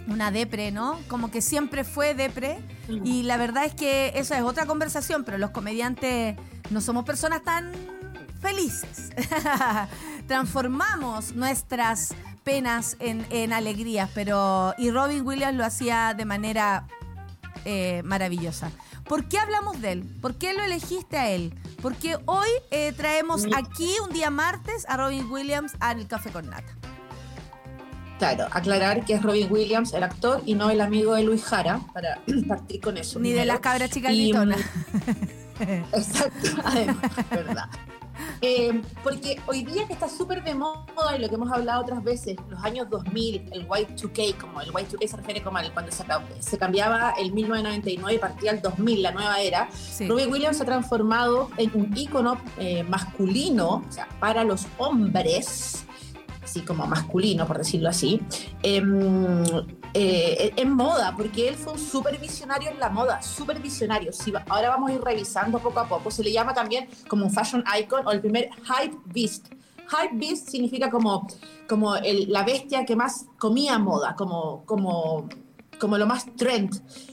[0.06, 0.98] una depre, ¿no?
[1.08, 2.58] Como que siempre fue depre.
[2.88, 6.36] Y la verdad es que eso es otra conversación, pero los comediantes
[6.70, 7.72] no somos personas tan
[8.40, 9.10] felices.
[10.26, 14.74] Transformamos nuestras penas en, en alegrías, pero.
[14.78, 16.86] Y Robin Williams lo hacía de manera
[17.64, 18.70] eh, maravillosa.
[19.08, 20.18] ¿Por qué hablamos de él?
[20.22, 21.52] ¿Por qué lo elegiste a él?
[21.82, 26.85] Porque hoy eh, traemos aquí, un día martes, a Robin Williams al Café con Nata.
[28.18, 31.80] Claro, aclarar que es Robin Williams, el actor, y no el amigo de Luis Jara,
[31.92, 33.18] para partir con eso.
[33.20, 34.60] Ni de las cabras chicas Y, gritonas.
[35.60, 36.96] Exacto, además,
[37.30, 37.68] verdad.
[38.40, 42.02] Eh, porque hoy día que está súper de moda y lo que hemos hablado otras
[42.02, 46.04] veces, los años 2000, el Y2K, como el Y2K se refiere como al cuando se,
[46.40, 50.06] se cambiaba el 1999 y partía el 2000, la nueva era, Sí.
[50.08, 55.85] Robbie Williams se ha transformado en un ícono eh, masculino, o sea, para los hombres,
[56.56, 58.20] así como masculino, por decirlo así,
[58.62, 59.44] em,
[59.92, 64.10] eh, en moda, porque él fue un súper visionario en la moda, súper visionario.
[64.12, 66.10] Si va- ahora vamos a ir revisando poco a poco.
[66.10, 69.48] Se le llama también como un fashion icon o el primer hype beast.
[69.88, 71.26] Hype beast significa como,
[71.68, 75.28] como el- la bestia que más comía moda, como, como,
[75.78, 76.72] como lo más trend.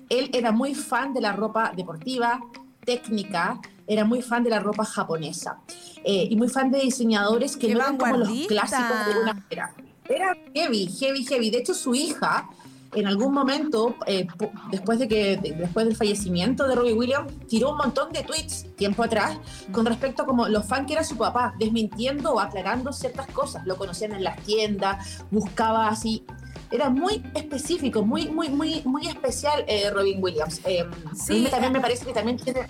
[0.09, 2.39] Él era muy fan de la ropa deportiva,
[2.85, 5.59] técnica, era muy fan de la ropa japonesa
[6.03, 9.45] eh, y muy fan de diseñadores que ¡Qué no eran como los clásicos de una
[9.49, 9.73] era.
[10.09, 11.49] Era heavy, heavy, heavy.
[11.49, 12.49] De hecho, su hija,
[12.93, 14.27] en algún momento, eh,
[14.69, 18.75] después, de que, de- después del fallecimiento de Robbie Williams, tiró un montón de tweets
[18.75, 19.37] tiempo atrás
[19.71, 23.65] con respecto a como los fan que era su papá, desmintiendo o aclarando ciertas cosas.
[23.65, 26.25] Lo conocían en las tiendas, buscaba así.
[26.69, 30.59] Era muy específico, muy, muy, muy, muy especial eh, Robin Williams.
[30.65, 31.75] Eh, Sí, a mí también eh.
[31.75, 32.67] me parece que también tiene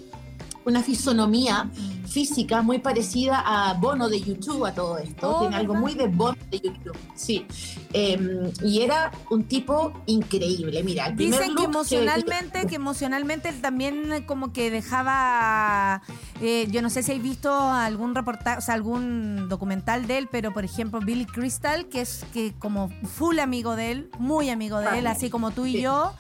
[0.66, 1.70] una fisonomía
[2.08, 5.30] física muy parecida a Bono de YouTube a todo esto.
[5.38, 7.46] Oh, Tiene algo muy de Bono de YouTube, sí.
[7.92, 10.84] Eh, y era un tipo increíble.
[10.84, 16.02] Mira, el primer Dicen que emocionalmente, que emocionalmente él también eh, como que dejaba,
[16.42, 20.30] eh, yo no sé si habéis visto algún reportaje, o sea, algún documental de él,
[20.32, 24.80] pero por ejemplo Billy Crystal, que es que como full amigo de él, muy amigo
[24.80, 25.82] de él, así como tú y Sí.
[25.82, 26.14] yo.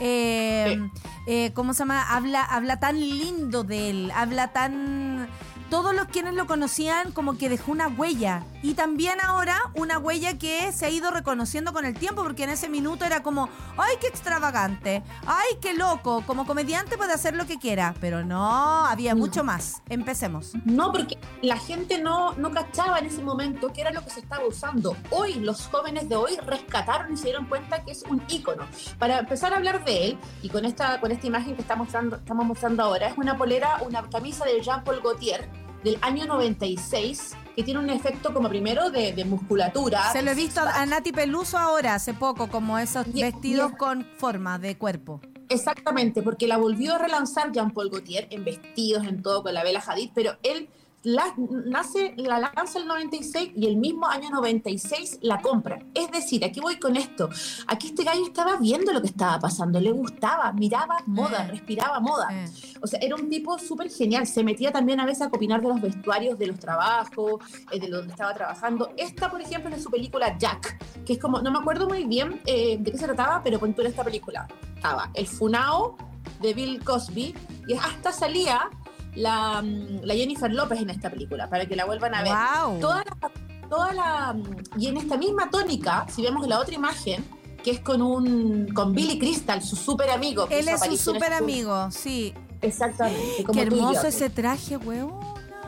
[0.00, 0.90] Eh,
[1.26, 2.02] eh, ¿Cómo se llama?
[2.14, 5.28] Habla, habla tan lindo de él, habla tan...
[5.70, 8.42] Todos los quienes lo conocían como que dejó una huella.
[8.62, 12.50] Y también ahora una huella que se ha ido reconociendo con el tiempo, porque en
[12.50, 13.48] ese minuto era como,
[13.78, 18.84] ay, qué extravagante, ay, qué loco, como comediante puede hacer lo que quiera, pero no,
[18.84, 19.20] había No.
[19.20, 19.80] mucho más.
[19.88, 20.52] Empecemos.
[20.64, 24.20] No, porque la gente no, no cachaba en ese momento qué era lo que se
[24.20, 24.96] estaba usando.
[25.10, 28.64] Hoy, los jóvenes de hoy rescataron y se dieron cuenta que es un ícono.
[28.98, 32.16] Para empezar a hablar de él, y con esta, con esta imagen que está mostrando,
[32.16, 35.48] estamos mostrando ahora, es una polera, una camisa de Jean-Paul Gaultier
[35.84, 40.12] del año 96, que tiene un efecto como primero de, de musculatura.
[40.12, 43.76] Se lo he visto a Nati Peluso ahora, hace poco, como esos Y- vestidos y-
[43.76, 45.20] con forma de cuerpo.
[45.48, 49.82] Exactamente, porque la volvió a relanzar Jean-Paul Gaultier en vestidos, en todo, con la Bella
[49.84, 50.68] Hadid, pero él
[51.02, 55.78] la, nace, la lanza el 96 y el mismo año 96 la compra.
[55.94, 57.30] Es decir, aquí voy con esto.
[57.66, 61.52] Aquí este gallo estaba viendo lo que estaba pasando, le gustaba, miraba moda, Eh.
[61.52, 62.28] respiraba moda.
[62.30, 62.44] Eh.
[62.82, 64.26] O sea, era un tipo súper genial.
[64.26, 67.40] Se metía también a veces a opinar de los vestuarios, de los trabajos,
[67.70, 68.92] eh, de donde estaba trabajando.
[68.96, 72.04] Esta, por ejemplo, es de su película Jack, que es como, no me acuerdo muy
[72.04, 74.46] bien eh, de qué se trataba, pero en esta película.
[74.74, 75.96] Estaba el Funao
[76.40, 77.34] de Bill Cosby
[77.68, 78.68] y hasta salía
[79.14, 82.32] la, mm, la Jennifer López en esta película, para que la vuelvan a ver.
[82.32, 82.80] Wow.
[82.80, 84.36] Toda la, toda la,
[84.78, 87.24] y en esta misma tónica, si vemos la otra imagen,
[87.62, 90.46] que es con un con Billy Crystal, su súper amigo.
[90.50, 92.32] Él es apariciones súper amigo, sí.
[92.62, 93.44] Exactamente.
[93.44, 95.18] como Qué hermoso ese traje, weón.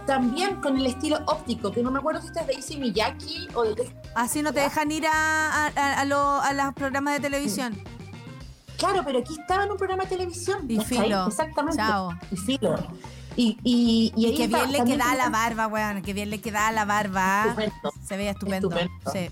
[0.06, 3.48] También con el estilo óptico, que no me acuerdo si esta es de Issey Miyaki
[3.54, 3.94] o de...
[4.16, 7.80] Así no te dejan ir a, a, a- lo- a los programas de televisión.
[8.78, 10.66] Claro, pero aquí estaba en un programa de televisión.
[10.68, 10.76] Y.
[11.28, 11.76] Exactamente.
[11.76, 12.10] Chao.
[12.32, 12.76] Y filo.
[13.36, 16.02] Y, y, y, Y está, bien le queda la barba, weón.
[16.02, 17.44] Qué bien le queda la barba.
[17.46, 17.92] Estupendo.
[18.06, 18.68] Se veía estupendo.
[18.70, 19.12] Estupendo.
[19.12, 19.30] Sí.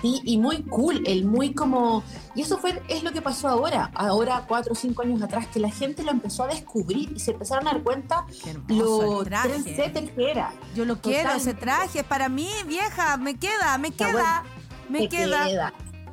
[0.00, 2.04] Sí, y muy cool, el muy como...
[2.36, 5.58] Y eso fue, es lo que pasó ahora, ahora cuatro o cinco años atrás, que
[5.58, 8.24] la gente lo empezó a descubrir y se empezaron a dar cuenta
[8.68, 10.52] lo trendsetter que era.
[10.76, 11.60] Yo lo quiero, ese Totalmente.
[11.60, 11.98] traje.
[11.98, 13.16] Es para mí, vieja.
[13.16, 14.44] Me queda, me queda.
[14.88, 15.72] Me Te queda.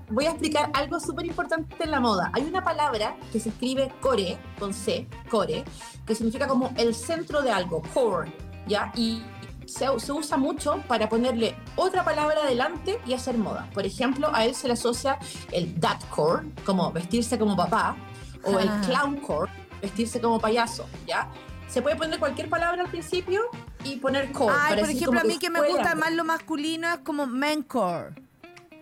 [0.09, 2.29] Voy a explicar algo súper importante en la moda.
[2.33, 5.63] Hay una palabra que se escribe core, con C, core,
[6.05, 8.31] que significa como el centro de algo, core,
[8.67, 8.91] ¿ya?
[8.95, 9.23] Y
[9.65, 13.67] se, se usa mucho para ponerle otra palabra adelante y hacer moda.
[13.73, 15.17] Por ejemplo, a él se le asocia
[15.51, 17.95] el dad core, como vestirse como papá,
[18.43, 18.81] o el Ah.
[18.85, 19.51] clown core,
[19.81, 21.27] vestirse como payaso, ¿ya?
[21.67, 23.41] Se puede poner cualquier palabra al principio
[23.83, 24.53] y poner core.
[24.57, 25.73] Ay, por ejemplo, a mí que me fuera.
[25.73, 28.13] gusta más lo masculino es como mencore.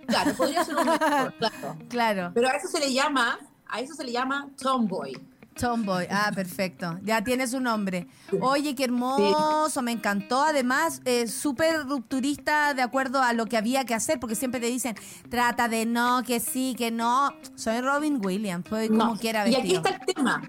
[0.08, 1.78] Claro, podría ser un core, claro.
[1.90, 5.14] Claro, Pero a eso se le llama, a eso se le llama tomboy.
[5.56, 6.08] tomboy.
[6.10, 6.98] Ah, perfecto.
[7.04, 8.08] Ya tiene su nombre.
[8.42, 10.42] Oye, qué hermoso, me encantó.
[10.42, 14.66] Además, eh, súper rupturista de acuerdo a lo que había que hacer, porque siempre te
[14.68, 14.96] dicen,
[15.30, 17.30] trata de no, que sí, que no.
[17.56, 19.16] Soy Robin Williams, soy como No.
[19.18, 19.82] quiera Y aquí vestido.
[19.84, 20.42] está el tema.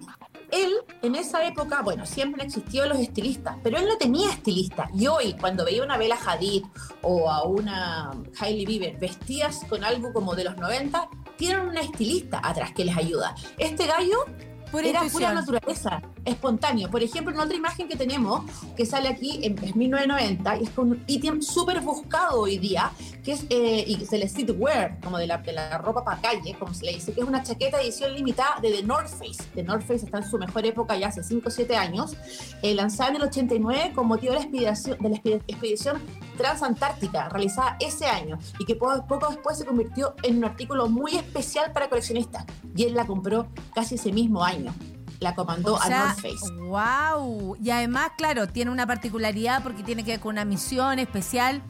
[0.55, 4.89] Él, en esa época, bueno, siempre han existido los estilistas, pero él no tenía estilista.
[4.95, 6.65] Y hoy, cuando veía una Bella Hadid
[7.03, 12.41] o a una Hailey Bieber vestidas con algo como de los 90, tienen un estilista
[12.43, 13.35] atrás que les ayuda.
[13.59, 14.27] Este gallo
[14.75, 15.31] Pura era intuición.
[15.31, 16.91] pura naturaleza, espontáneo.
[16.91, 18.43] Por ejemplo, en otra imagen que tenemos,
[18.77, 22.91] que sale aquí en es 1990, y es con un ítem súper buscado hoy día,
[23.25, 26.55] que es eh, y se le streetwear, como de la, de la ropa para calle,
[26.59, 29.43] como se le dice, que es una chaqueta edición limitada de The North Face.
[29.55, 32.17] The North Face está en su mejor época ya hace 5 o 7 años,
[32.63, 36.03] eh, lanzada en el 89 con motivo de la expedición, de la expedi- expedición
[36.37, 41.17] transantártica, realizada ese año, y que poco, poco después se convirtió en un artículo muy
[41.17, 42.45] especial para coleccionistas.
[42.77, 44.75] Y él la compró casi ese mismo año.
[45.21, 46.53] La comandó O a North Face.
[46.67, 47.57] wow.
[47.63, 51.63] Y además, claro, tiene una particularidad porque tiene que ver con una misión especial,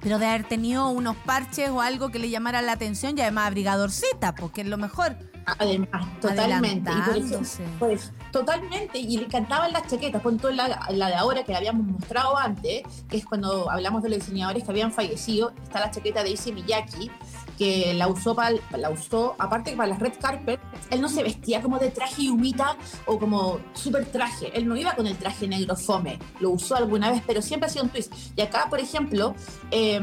[0.00, 3.48] pero de haber tenido unos parches o algo que le llamara la atención y además
[3.48, 5.16] abrigadorcita, porque es lo mejor.
[5.58, 6.90] Además, totalmente.
[6.90, 7.64] Y por eso- Adelantándose.
[7.78, 8.98] pues, totalmente.
[8.98, 10.20] Y le encantaban las chaquetas.
[10.22, 14.02] Con toda la, la de ahora que la habíamos mostrado antes, que es cuando hablamos
[14.02, 15.52] de los diseñadores que habían fallecido.
[15.62, 17.10] Está la chaqueta de Issey Miyake,
[17.56, 21.22] que la usó, para, la usó, aparte que para las red carpet, él no se
[21.22, 22.76] vestía como de traje y humita
[23.06, 24.56] o como súper traje.
[24.56, 26.18] Él no iba con el traje negro fome.
[26.40, 28.12] Lo usó alguna vez, pero siempre ha sido un twist.
[28.36, 29.34] Y acá, por ejemplo,
[29.70, 30.00] eh,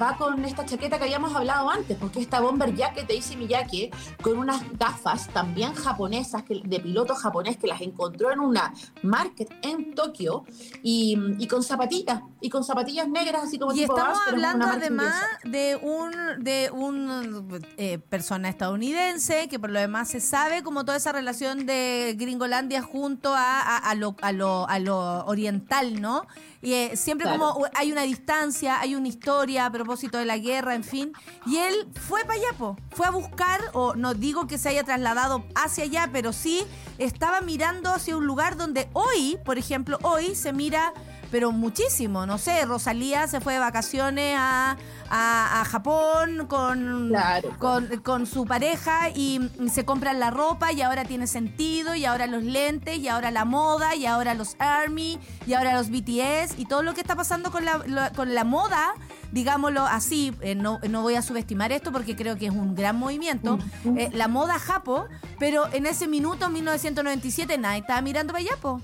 [0.00, 3.90] va con esta chaqueta que habíamos hablado antes, porque esta bomber jacket de Issey Miyake,
[4.22, 8.72] con unas gafas también japonesas, que, de piloto japonés, que las encontró en una
[9.02, 10.44] market en Tokio,
[10.82, 15.14] y, y con zapatillas, y con zapatillas negras, así como Y tipo estamos hablando además
[15.44, 20.96] de un de un eh, persona estadounidense que por lo demás se sabe como toda
[20.96, 26.26] esa relación de Gringolandia junto a, a, a lo, a, lo, a lo oriental, ¿no?
[26.60, 27.54] Y eh, siempre Claro.
[27.54, 31.12] como hay una distancia, hay una historia a propósito de la guerra, en fin.
[31.46, 32.76] Y él fue para allá, po.
[32.90, 36.64] fue a buscar, o no digo que se haya trasladado hacia allá, pero sí
[36.98, 40.92] estaba mirando hacia un lugar donde hoy, por ejemplo, hoy se mira
[41.32, 44.76] pero muchísimo, no sé, Rosalía se fue de vacaciones a,
[45.10, 47.56] a- a Japón con, Claro.
[47.58, 52.04] con, con su pareja y mm, se compran la ropa y ahora tiene sentido y
[52.04, 56.58] ahora los lentes y ahora la moda y ahora los ARMY y ahora los BTS
[56.58, 58.92] y todo lo que está pasando con la, con la moda,
[59.32, 62.96] digámoslo así, eh, no, no voy a subestimar esto porque creo que es un gran
[62.96, 63.58] movimiento,
[63.96, 65.06] eh, la moda japo,
[65.38, 68.80] pero en ese minuto, 1997, nadie estaba mirando para allá, po.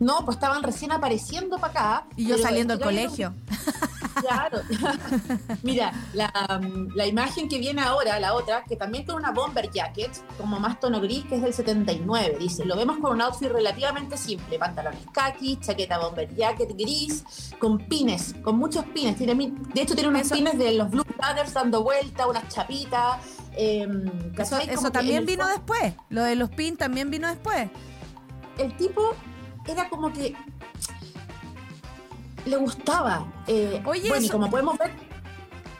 [0.00, 2.06] No, pues estaban recién apareciendo para acá.
[2.16, 3.34] Y yo saliendo del colegio.
[4.20, 4.58] Claro.
[5.62, 9.70] Mira, la, um, la imagen que viene ahora, la otra, que también con una bomber
[9.70, 13.48] jacket, como más tono gris, que es del 79, dice, lo vemos con un outfit
[13.48, 19.16] relativamente simple, pantalones khaki, chaqueta bomber jacket gris, con pines, con muchos pines.
[19.16, 23.18] Tiene, de hecho tiene unos Eso- pines de los Blue Brothers dando vuelta, unas chapitas.
[23.56, 24.04] em,
[24.36, 25.94] Eso, eso también vino después.
[26.10, 27.68] Lo de los pins también vino después.
[28.58, 29.14] el tipo
[29.68, 30.34] era como que
[32.44, 33.26] le gustaba.
[33.46, 34.90] eh, Oye, bueno, y como podemos ver,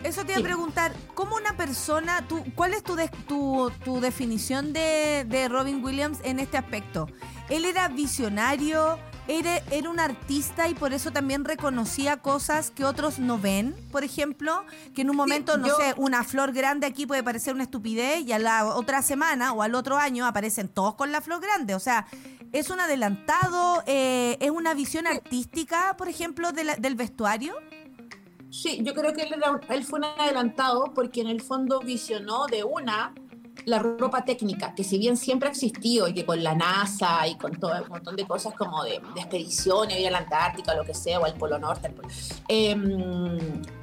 [0.05, 4.01] Eso te iba a preguntar, ¿cómo una persona, tú, cuál es tu, de- tu, tu
[4.01, 7.09] definición de, de Robin Williams en este aspecto?
[7.49, 8.99] ¿Él era visionario?
[9.27, 13.75] Era, ¿Era un artista y por eso también reconocía cosas que otros no ven?
[13.91, 14.65] Por ejemplo,
[14.95, 18.21] que en un momento, no yo- sé, una flor grande aquí puede parecer una estupidez
[18.25, 21.75] y a la otra semana o al otro año aparecen todos con la flor grande.
[21.75, 22.07] O sea,
[22.53, 23.83] ¿es un adelantado?
[23.87, 27.55] eh, ¿Es una visión artística, por ejemplo, del vestuario?
[28.51, 32.47] Sí, yo creo que él, era- él fue un adelantado porque en el fondo visionó
[32.47, 33.15] de una
[33.65, 37.37] la ropa técnica, que si bien siempre ha existido y que con la NASA y
[37.37, 40.85] con todo un montón de cosas como de, de expediciones, ir a la Antártica, lo
[40.85, 41.93] que sea, o al Polo Norte,
[42.47, 43.37] em,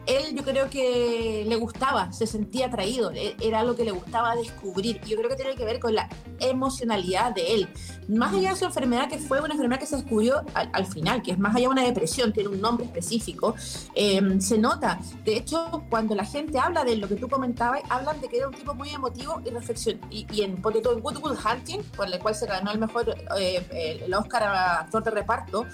[0.07, 4.35] él yo creo que le gustaba, se sentía atraído, e- era algo que le gustaba
[4.35, 5.01] descubrir.
[5.01, 7.69] Yo creo que tiene que ver con la emocionalidad de él.
[8.07, 11.21] Más allá de su enfermedad, que fue una enfermedad que se descubrió al, al final,
[11.21, 13.55] que es más allá de una depresión, tiene un nombre específico,
[13.95, 14.99] eh, se nota.
[15.23, 18.47] De hecho, cuando la gente habla de lo que tú comentabas, hablan de que era
[18.47, 19.99] un tipo muy emotivo y reflexión.
[20.09, 23.15] Y, en, ponte tú, en Good Will Hunting, por el cual se ganó el mejor
[23.39, 25.65] eh, el, Oscar a actor de reparto,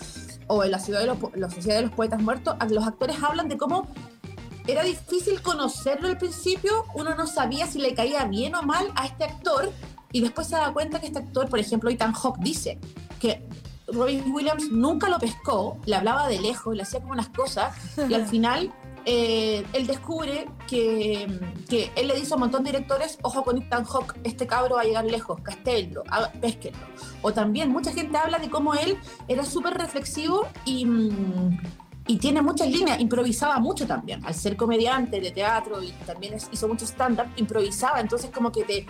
[0.47, 3.47] o en la ciudad de los, la sociedad de los poetas muertos, los actores hablan
[3.47, 3.87] de cómo
[4.67, 9.05] era difícil conocerlo al principio, uno no sabía si le caía bien o mal a
[9.05, 9.71] este actor,
[10.11, 12.79] y después se da cuenta que este actor, por ejemplo, Ethan Hawke dice
[13.19, 13.43] que
[13.87, 17.73] Robin Williams nunca lo pescó, le hablaba de lejos, le hacía como unas cosas,
[18.09, 18.73] y al final
[19.05, 21.27] eh, él descubre que,
[21.67, 24.75] que él le dice a un montón de directores, ojo con Ethan Hawke, este cabro
[24.75, 26.03] va a llegar lejos, castello,
[26.39, 26.85] pesquenlo.
[27.21, 28.97] O también mucha gente habla de cómo él
[29.27, 31.59] era súper reflexivo y, mm,
[32.11, 36.67] y tiene muchas líneas, improvisaba mucho también, al ser comediante de teatro y también hizo
[36.67, 38.85] mucho stand-up, improvisaba, entonces como que te...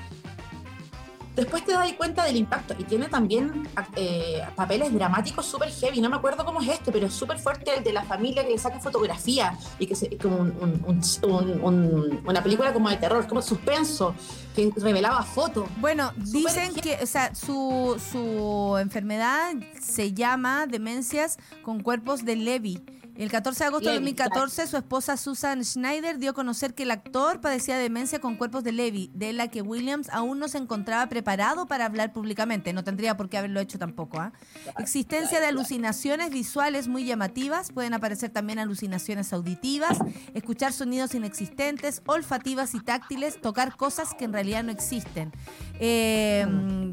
[1.36, 3.66] Después te das cuenta del impacto y tiene también
[3.96, 6.02] eh, papeles dramáticos súper heavy.
[6.02, 8.50] No me acuerdo cómo es este, pero es súper fuerte el de la familia que
[8.52, 12.90] le saca fotografía y que es como un- un- un- un- un- una película como
[12.90, 14.14] de terror, como suspenso,
[14.54, 15.70] que revelaba fotos.
[15.78, 16.82] Bueno, Súper dicen heavy.
[16.82, 22.84] que, o sea, su, su enfermedad se llama demencias con cuerpos de Levy.
[23.16, 26.84] El 14 de agosto de Levy, 2014, su esposa Susan Schneider dio a conocer que
[26.84, 30.58] el actor padecía demencia con cuerpos de Levy, de la que Williams aún no se
[30.58, 32.74] encontraba preparado para hablar públicamente.
[32.74, 34.20] No tendría por qué haberlo hecho tampoco.
[34.20, 34.32] ¿ah?
[34.80, 37.72] Existencia de alucinaciones visuales muy llamativas.
[37.72, 40.00] Pueden aparecer también alucinaciones auditivas,
[40.34, 45.32] escuchar sonidos inexistentes, olfativas y táctiles, tocar cosas que en realidad no existen.
[45.80, 46.46] Eh,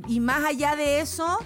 [0.09, 1.39] y más allá de eso,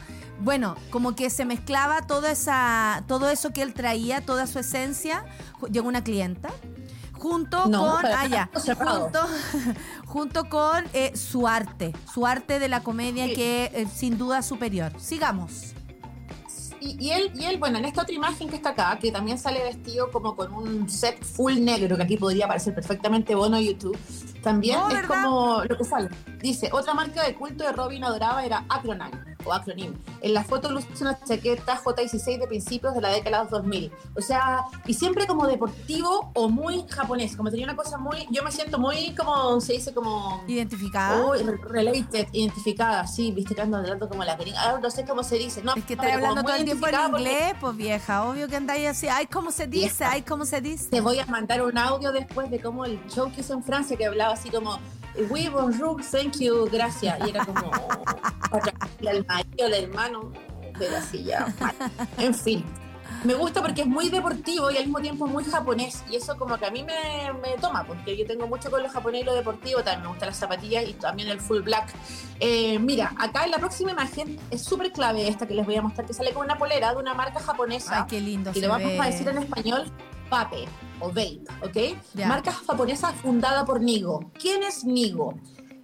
[0.42, 5.24] bueno, como que se mezclaba toda esa, todo eso que él traía, toda su esencia.
[5.70, 6.50] Llegó una clienta.
[7.12, 8.06] Junto No, con.
[8.06, 8.50] Ah, ya.
[8.52, 9.20] Junto,
[10.06, 11.92] junto con eh, su arte.
[12.12, 13.34] Su arte de la comedia Sí.
[13.34, 14.92] que eh, sin duda superior.
[14.98, 15.72] Sigamos.
[16.80, 19.38] Y, y él, y él, bueno, en esta otra imagen que está acá, que también
[19.38, 23.96] sale vestido como con un set full negro, que aquí podría aparecer perfectamente Bono YouTube,
[24.42, 25.24] también Oh, es ¿verdad?
[25.24, 26.08] como lo que sale.
[26.40, 29.10] Dice, otra marca de culto de Robin adoraba era Acronym,
[29.44, 29.94] o Acronym.
[30.20, 33.92] En la foto luce una chaqueta J16 de principios de la década de los 2000.
[34.16, 38.42] O sea, y siempre como deportivo o muy japonés, como tenía una cosa muy, yo
[38.42, 40.42] me siento muy como, se dice como...
[40.48, 41.24] Identificada.
[41.42, 44.58] Re- related, identificada, sí, viste que ando hablando como la gringa.
[44.62, 45.74] Ah, no sé cómo se dice, no.
[45.74, 48.24] es que no, estás hablando todo el tiempo en identificada porque inglés, pues vieja.
[48.24, 49.08] Obvio que andáis así.
[49.08, 49.86] Ay, ¿cómo se dice?
[49.98, 50.10] Vieja.
[50.12, 50.88] Ay, ¿cómo se dice?
[50.90, 53.96] Te voy a mandar un audio después de cómo el show que hizo en Francia,
[53.96, 54.78] que hablaba así como,
[55.30, 57.18] oui, bonjour, thank you, gracias.
[57.26, 57.70] Y era como,
[58.50, 58.72] para
[59.12, 60.32] el marido, el hermano,
[60.78, 61.52] pero así ya.
[62.18, 62.64] En fin.
[63.24, 66.02] Me gusta porque es muy deportivo y al mismo tiempo muy japonés.
[66.10, 68.88] Y eso como que a mí me, me toma, porque yo tengo mucho con lo
[68.88, 69.82] japonés y lo deportivo.
[69.82, 71.92] También me gustan las zapatillas y también el full black.
[72.40, 75.82] Eh, mira, acá en la próxima imagen es súper clave esta que les voy a
[75.82, 78.66] mostrar, que sale con una polera de una marca japonesa Ay, qué lindo y le
[78.66, 78.98] vamos ve.
[78.98, 79.92] a decir en español
[80.28, 80.66] Vape
[81.02, 82.24] o Vape, ¿ok?
[82.26, 84.30] Marca japonesa fundada por Nigo.
[84.40, 85.34] ¿Quién es Nigo?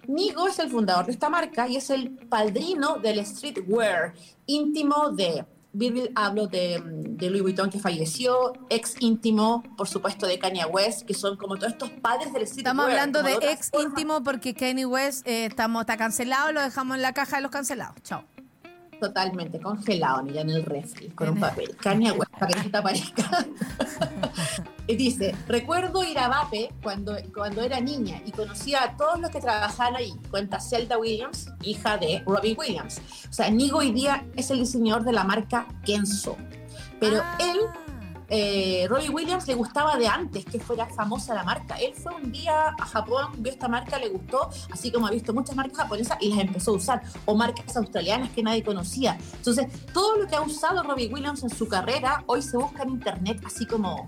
[0.07, 4.13] Nigo es el fundador de esta marca y es el padrino del streetwear
[4.47, 10.39] íntimo de Virgil hablo de, de Louis Vuitton que falleció, ex íntimo, por supuesto, de
[10.39, 12.57] Kanye West, que son como todos estos padres del streetwear.
[12.75, 13.89] Estamos hablando de ex formas.
[13.91, 17.51] íntimo porque Kanye West eh, estamos, está cancelado, lo dejamos en la caja de los
[17.51, 18.01] cancelados.
[18.01, 18.23] Chao.
[18.99, 21.77] Totalmente congelado, mira, en el refri, con un el- papel.
[21.77, 23.45] Kanye West, para que no te aparezca.
[24.89, 29.29] y dice, recuerdo ir a Vape cuando, cuando era niña y conocía a todos los
[29.29, 30.15] que trabajaban ahí.
[30.31, 32.99] Cuenta Zelda Williams, hija de Robbie Williams.
[33.29, 36.37] O sea, Nigo hoy día es el diseñador de la marca Kenzo.
[36.99, 37.37] Pero Ah.
[37.39, 37.59] él
[38.31, 41.75] eh, Robbie Williams le gustaba de antes que fuera famosa la marca.
[41.75, 45.33] Él fue un día a Japón, vio esta marca, le gustó, así como ha visto
[45.33, 49.17] muchas marcas japonesas y las empezó a usar, o marcas australianas que nadie conocía.
[49.33, 52.91] Entonces, todo lo que ha usado Robbie Williams en su carrera hoy se busca en
[52.91, 54.07] internet, así como,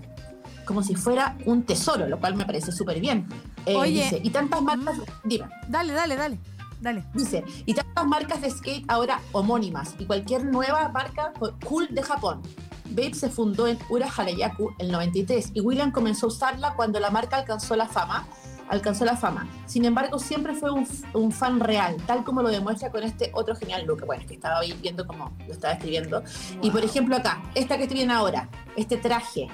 [0.66, 3.26] como si fuera un tesoro, lo cual me parece súper bien.
[3.66, 4.02] Eh, Oye.
[4.04, 5.46] dice, y tantas marcas, dime.
[5.68, 6.38] Dale, dale, dale.
[6.80, 7.04] Dale.
[7.14, 12.02] Dice, y tantas marcas de skate ahora homónimas y cualquier nueva marca co- cool de
[12.02, 12.42] Japón.
[12.90, 16.98] Babe se fundó en Ura Harayaku en el 93 y William comenzó a usarla cuando
[17.00, 18.26] la marca alcanzó la fama.
[18.68, 19.46] Alcanzó la fama.
[19.66, 23.54] Sin embargo, siempre fue un, un fan real, tal como lo demuestra con este otro
[23.54, 24.04] genial look.
[24.06, 26.22] Bueno, es que estaba viendo cómo lo estaba escribiendo.
[26.62, 29.48] Y por ejemplo, acá, esta que estoy viendo ahora, este traje,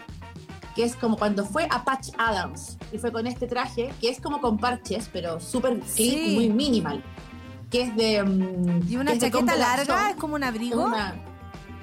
[0.78, 4.20] que es como cuando fue a Patch Adams y fue con este traje, que es
[4.20, 6.34] como con parches, pero súper Sí.
[6.36, 7.02] muy minimal.
[7.68, 8.22] Que es de.
[8.22, 10.84] mm, Y una es chaqueta larga, es como un Es abrigo.
[10.84, 11.16] una-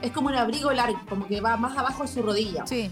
[0.02, 2.66] es como un abrigo largo, como que va más abajo de su rodilla.
[2.66, 2.90] Sí,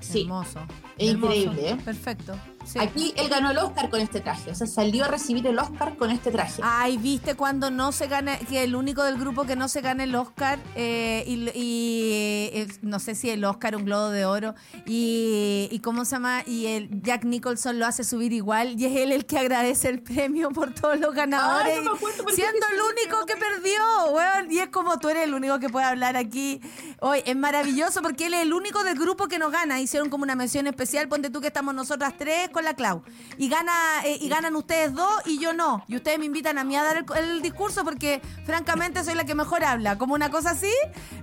[0.00, 0.22] Sí.
[0.22, 0.60] hermoso.
[0.96, 1.34] Es Hermoso.
[1.34, 1.76] increíble, ¿eh?
[1.84, 2.32] Perfecto.
[2.68, 2.78] Sí.
[2.78, 5.96] Aquí él ganó el Oscar con este traje, o sea, salió a recibir el Oscar
[5.96, 6.60] con este traje.
[6.64, 10.04] Ay, viste cuando no se gana, que el único del grupo que no se gana
[10.04, 14.54] el Oscar, eh, y, y, eh, no sé si el Oscar, un globo de oro,
[14.86, 18.96] y, y cómo se llama, y el Jack Nicholson lo hace subir igual, y es
[18.96, 22.80] él el que agradece el premio por todos los ganadores, Ay, no acuerdo siendo el
[22.80, 23.82] único no que perdió,
[24.12, 26.60] weón, y es como tú eres el único que puede hablar aquí.
[27.00, 29.80] Hoy es maravilloso porque él es el único del grupo que nos gana.
[29.80, 33.02] Hicieron como una mención especial, ponte tú que estamos nosotras tres con la Clau.
[33.36, 33.72] Y gana
[34.04, 35.84] eh, y ganan ustedes dos y yo no.
[35.86, 39.24] Y ustedes me invitan a mí a dar el, el discurso porque francamente soy la
[39.24, 39.96] que mejor habla.
[39.96, 40.72] Como una cosa así.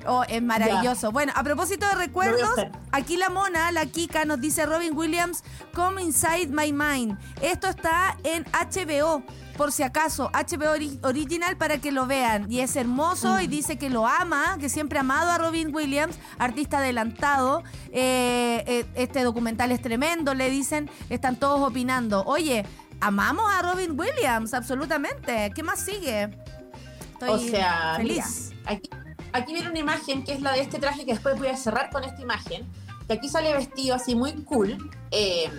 [0.08, 1.12] Oh, es maravilloso.
[1.12, 2.50] Bueno, a propósito de recuerdos,
[2.94, 5.44] aquí la mona, la Kika, nos dice Robin Williams,
[5.74, 7.20] Come Inside My Mind.
[7.42, 9.22] Esto está en HBO.
[9.58, 12.52] Por si acaso, HBO ori- Original para que lo vean.
[12.52, 16.18] Y es hermoso y dice que lo ama, que siempre ha amado a Robin Williams,
[16.38, 17.64] artista adelantado.
[17.92, 22.24] Eh, eh, este documental es tremendo, le dicen, están todos opinando.
[22.26, 22.66] Oye,
[23.00, 25.52] amamos a Robin Williams, absolutamente.
[25.56, 26.38] ¿Qué más sigue?
[27.14, 28.50] Estoy o sea, feliz.
[28.52, 28.90] mira, aquí,
[29.32, 31.90] aquí viene una imagen que es la de este traje que después voy a cerrar
[31.92, 32.68] con esta imagen.
[33.08, 34.78] Que aquí sale vestido así muy cool.
[35.12, 35.50] eh,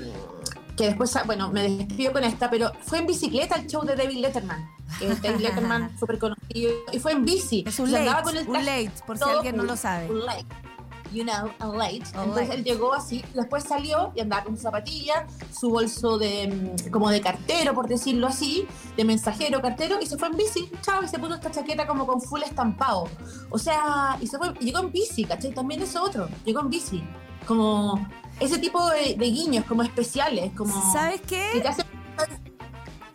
[0.76, 3.96] que después, ah, bueno, me despido con esta, pero fue en bicicleta el show de
[3.96, 4.70] David Letterman.
[4.98, 6.70] Que es David Letterman, súper conocido.
[6.92, 7.64] Y fue en bici.
[7.66, 10.10] Es un late, con el un late, por si alguien no lo sabe.
[10.10, 10.46] Un late.
[11.12, 12.02] You know, a late.
[12.08, 12.54] Entonces late.
[12.54, 17.08] él llegó así, después salió y andaba con su zapatilla, su bolso de mm, como
[17.10, 18.66] de cartero, por decirlo así,
[18.96, 22.06] de mensajero, cartero, y se fue en bici, chao, y se puso esta chaqueta como
[22.06, 23.08] con full estampado.
[23.50, 25.54] O sea, y se fue, y llegó en bici, ¿cachai?
[25.54, 27.02] También eso otro, llegó en bici.
[27.46, 28.04] Como
[28.40, 30.92] ese tipo de, de guiños, como especiales, como...
[30.92, 31.60] ¿Sabes que qué?
[31.60, 31.86] te hacen-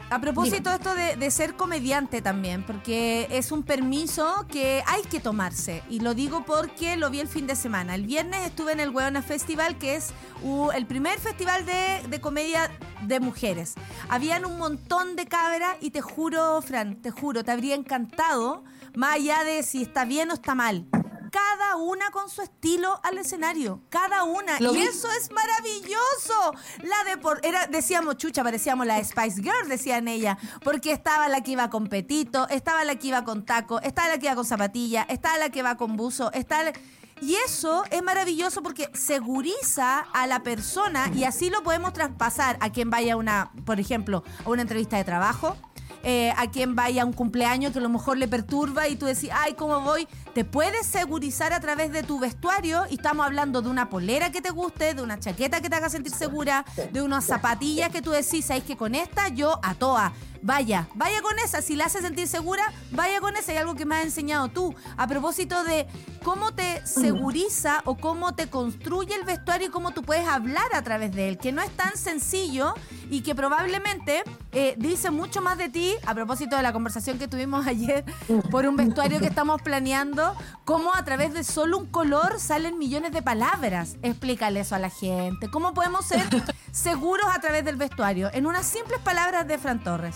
[0.09, 5.03] A propósito de esto de, de ser comediante también, porque es un permiso que hay
[5.03, 5.83] que tomarse.
[5.89, 7.95] Y lo digo porque lo vi el fin de semana.
[7.95, 10.11] El viernes estuve en el Hueona Festival, que es
[10.43, 12.69] uh, el primer festival de, de comedia
[13.03, 13.75] de mujeres.
[14.09, 18.63] Habían un montón de cabras y te juro, Fran, te juro, te habría encantado,
[18.95, 20.87] más allá de si está bien o está mal.
[21.31, 24.59] Cada una con su estilo al escenario, cada una.
[24.59, 26.53] Lo y vi- eso es maravilloso.
[26.83, 31.41] La de por, era, decíamos chucha, parecíamos la Spice Girl, decían ella, porque estaba la
[31.41, 34.45] que iba con petito, estaba la que iba con taco, estaba la que iba con
[34.45, 36.73] zapatilla, estaba la que va con buzo, está la-
[37.21, 42.71] y eso es maravilloso porque seguriza a la persona y así lo podemos traspasar a
[42.71, 45.55] quien vaya a una, por ejemplo, a una entrevista de trabajo,
[46.03, 49.05] eh, a quien vaya a un cumpleaños que a lo mejor le perturba y tú
[49.05, 50.07] decís, ay, ¿cómo voy?
[50.33, 54.41] Te puedes segurizar a través de tu vestuario y estamos hablando de una polera que
[54.41, 58.11] te guste, de una chaqueta que te haga sentir segura, de unas zapatillas que tú
[58.11, 60.13] decís, ¿sabes que con esta yo a toa?
[60.43, 61.61] Vaya, vaya con esa.
[61.61, 63.51] Si la hace sentir segura, vaya con esa.
[63.51, 64.73] Hay algo que me has enseñado tú.
[64.97, 65.85] A propósito de
[66.23, 70.81] cómo te seguriza o cómo te construye el vestuario y cómo tú puedes hablar a
[70.81, 71.37] través de él.
[71.37, 72.73] Que no es tan sencillo
[73.11, 74.23] y que probablemente
[74.53, 78.05] eh, dice mucho más de ti, a propósito de la conversación que tuvimos ayer
[78.49, 80.33] por un vestuario que estamos planeando,
[80.65, 83.97] cómo a través de solo un color salen millones de palabras.
[84.01, 85.49] Explícale eso a la gente.
[85.51, 86.23] ¿Cómo podemos ser
[86.71, 88.29] seguros a través del vestuario?
[88.33, 90.15] En unas simples palabras de Fran Torres.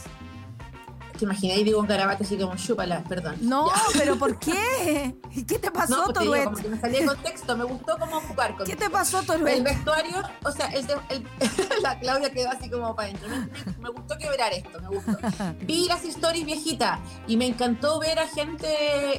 [1.17, 3.37] Te imaginé y digo un garabato así como chúpala, perdón.
[3.41, 3.81] No, Ya.
[3.97, 5.15] pero ¿por qué?
[5.31, 6.43] ¿Y ¿Qué te pasó, No, pues digo, Toruet?
[6.45, 9.25] como que me salía de contexto, me gustó cómo jugar con ¿Qué te pasó, El
[9.25, 9.63] Toruet?
[9.63, 11.27] vestuario, o sea, el, el-
[11.81, 13.29] la Claudia quedó así como para adentro.
[13.29, 15.17] Me, me- gustó quebrar esto, me gustó.
[15.61, 18.67] Vi las stories viejita y me encantó ver a gente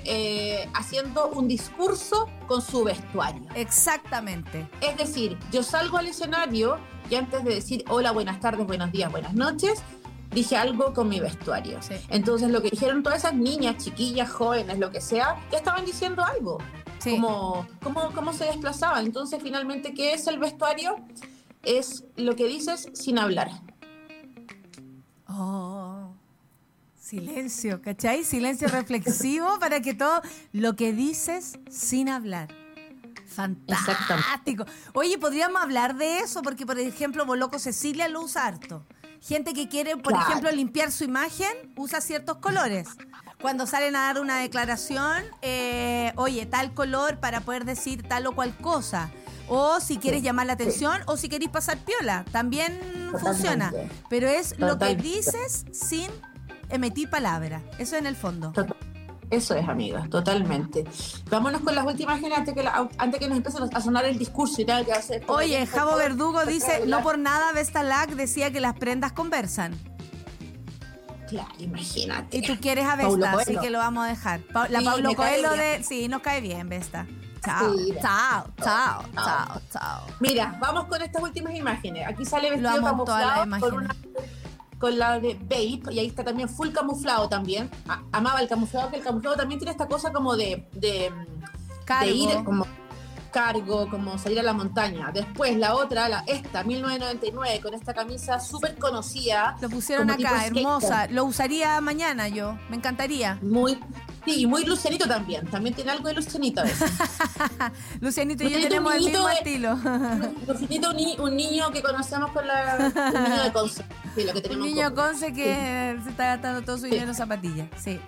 [0.04, 3.42] eh, haciendo un discurso con su vestuario.
[3.54, 4.68] Exactamente.
[4.80, 6.78] Es decir, yo salgo al escenario
[7.08, 9.80] y antes de decir hola, buenas tardes, buenos días, buenas noches,
[10.32, 11.80] dije algo con mi vestuario.
[11.82, 11.94] Sí.
[12.08, 16.24] Entonces lo que dijeron todas esas niñas, chiquillas, jóvenes, lo que sea, ya estaban diciendo
[16.24, 16.58] algo.
[16.98, 17.12] Sí.
[17.12, 19.06] Cómo, cómo, cómo se desplazaban.
[19.06, 20.96] Entonces finalmente, ¿qué es el vestuario?
[21.62, 23.50] Es lo que dices sin hablar.
[25.28, 26.12] Oh.
[27.06, 28.24] Silencio, ¿cachai?
[28.24, 30.22] Silencio reflexivo para que todo
[30.52, 32.48] lo que dices sin hablar.
[33.28, 34.64] Fantástico.
[34.92, 38.84] Oye, podríamos hablar de eso porque, por ejemplo, Boloco Cecilia lo usa harto.
[39.20, 40.28] Gente que quiere, por Claro.
[40.28, 42.88] ejemplo, limpiar su imagen, usa ciertos colores.
[43.40, 48.34] Cuando salen a dar una declaración, eh, oye, tal color para poder decir tal o
[48.34, 49.10] cual cosa.
[49.48, 52.24] O si quieres llamar la atención o si queréis pasar piola.
[52.32, 52.80] También
[53.20, 53.72] funciona.
[54.08, 56.10] Pero es lo que dices sin
[56.70, 57.62] emitir palabra.
[57.78, 58.52] Eso en el fondo.
[59.30, 60.84] Eso es, amiga, totalmente.
[61.28, 64.18] Vámonos con las últimas imágenes antes que, la- antes que nos empiecen a sonar el
[64.18, 64.84] discurso y tal.
[64.84, 68.74] Que va a ser Oye, Javo Verdugo dice, no por nada Vestalac decía que las
[68.74, 69.74] prendas conversan.
[71.28, 72.36] Claro, imagínate.
[72.36, 74.40] Y tú quieres a Vesta, así que lo vamos a dejar.
[74.42, 75.82] Pa- la Sí, cae Coelho de...
[75.82, 77.04] Sí, nos cae bien, Vesta.
[77.44, 77.94] Chao, Sí.
[78.00, 79.60] chao, chao, Chao.
[79.72, 80.06] chao.
[80.20, 82.06] Mira, vamos con estas últimas imágenes.
[82.06, 83.96] Aquí sale vestido camuflado con, una-
[84.78, 87.70] con la de Babe, y ahí está también full camuflado también.
[87.88, 91.10] A- amaba el camuflado, que el camuflado también tiene esta cosa como de, de,
[91.84, 92.04] Cargo.
[92.06, 92.66] de ir como
[93.32, 95.10] cargo, como salir a la montaña.
[95.12, 99.56] Después la otra, la, esta, 1999, con esta camisa súper conocida.
[99.60, 101.06] Lo pusieron acá, hermosa.
[101.08, 102.56] Lo usaría mañana yo.
[102.70, 103.38] Me encantaría.
[103.42, 103.78] Muy,
[104.26, 105.46] sí, y muy Lucianito también.
[105.46, 106.90] También tiene algo de Lucianito a veces.
[108.00, 109.74] Lucianito y yo tenemos el mismo de- estilo.
[110.46, 112.92] Lucianito, un, ni- un niño que conocemos con la.
[113.14, 113.84] Un niño de Conce.
[114.14, 114.94] Sí, lo que Un niño.
[114.94, 117.68] Conce que se está gastando todo su dinero en zapatillas.
[117.78, 117.98] Sí.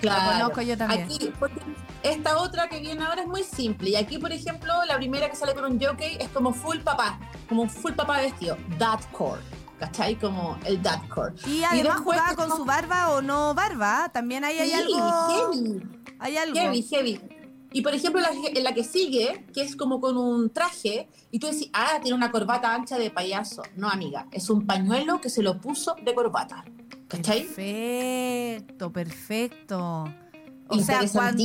[0.00, 0.24] Claro.
[0.32, 1.02] Lo conozco yo también.
[1.04, 1.30] Aquí,
[2.02, 3.90] esta otra que viene ahora es muy simple.
[3.90, 7.18] Y aquí, por ejemplo, la primera que sale con un jockey es como full papá,
[7.48, 8.56] como un full papá vestido.
[8.78, 9.42] Dadcore.
[9.80, 10.16] ¿Cachai?
[10.18, 11.34] Como el dadcore.
[11.46, 14.10] Y además después jugaba con su barba o no barba.
[14.12, 15.28] También ahí hay Sí, algo.
[15.54, 15.82] heavy.
[16.18, 16.54] Hay algo.
[16.54, 17.20] Heavy, heavy.
[17.72, 21.38] Y por ejemplo, la, en la que sigue, que es como con un traje, y
[21.38, 23.62] tú decís, ah, tiene una corbata ancha de payaso.
[23.76, 26.62] No, amiga, es un pañuelo que se lo puso de corbata.
[27.08, 27.44] ¿Cachai?
[27.44, 30.12] Perfecto, perfecto.
[30.68, 31.40] O sea, cuán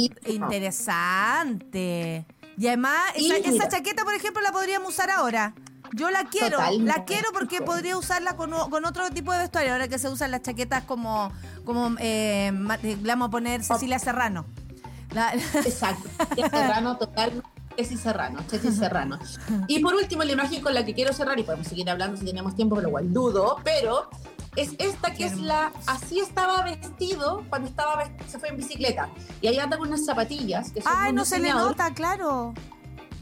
[1.06, 2.26] interesante.
[2.58, 5.56] Y además, Y esa, esa chaqueta, por ejemplo, la podríamos usar ahora.
[5.94, 6.86] Yo la quiero, Totalmente.
[6.98, 9.74] la quiero porque podría usarla con, con otro tipo de vestuario.
[9.74, 11.32] Ahora que se usan las chaquetas como,
[11.64, 12.52] como eh,
[12.84, 14.46] eh, vamos a poner Cecilia Serrano.
[15.12, 16.10] La- Exacto.
[16.36, 17.44] Serrano, total.
[17.78, 19.20] Chechi Serrano, Chechi Serrano.
[19.68, 22.24] Y por último, la imagen con la que quiero cerrar, y podemos seguir hablando si
[22.26, 24.10] tenemos tiempo, pero igual dudo, pero
[24.56, 25.74] es esta que es la.
[25.86, 29.10] Así estaba vestido cuando estaba se fue en bicicleta.
[29.42, 32.54] Y ahí anda con unas zapatillas que son Ay, no se le nota, claro.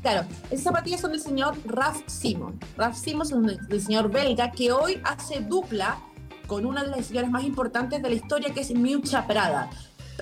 [0.03, 2.59] Claro, esas zapatillas son del señor Raf Simon.
[2.75, 5.97] Raf Simon es un diseñador belga que hoy hace dupla
[6.45, 9.69] con una de las diseñadoras más importantes de la historia, que es Miucha Prada.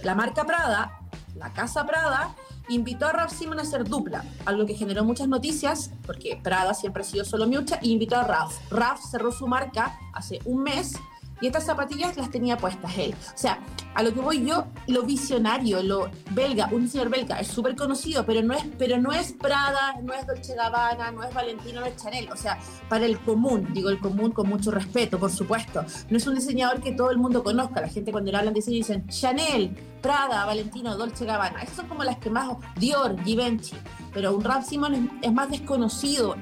[0.04, 1.00] La marca Prada,
[1.36, 2.36] la casa Prada,
[2.70, 7.02] invitó a Raf Simon a hacer dupla, algo que generó muchas noticias, porque Prada siempre
[7.02, 8.54] ha sido solo Miucha, y invitó a Raf.
[8.70, 10.94] Raf cerró su marca hace un mes
[11.42, 13.14] y estas zapatillas las tenía puestas él.
[13.34, 13.60] O sea,
[13.94, 18.26] a lo que voy yo, lo visionario, lo belga, un señor belga, es súper conocido,
[18.26, 21.88] pero no es, pero no es Prada, no es Dolce Gabbana, no es Valentino, no
[21.88, 22.30] es Chanel.
[22.32, 25.84] O sea, para el común, digo el común con mucho respeto, por supuesto.
[26.10, 27.82] No es un diseñador que todo el mundo conozca.
[27.82, 31.64] La gente cuando le hablan de diseño dicen Chanel, Prada, Valentino, Dolce Gabbana.
[31.64, 33.76] Esas son como las que más, Dior, Givenchy.
[34.14, 36.36] Pero un Ralph Simon es, es más desconocido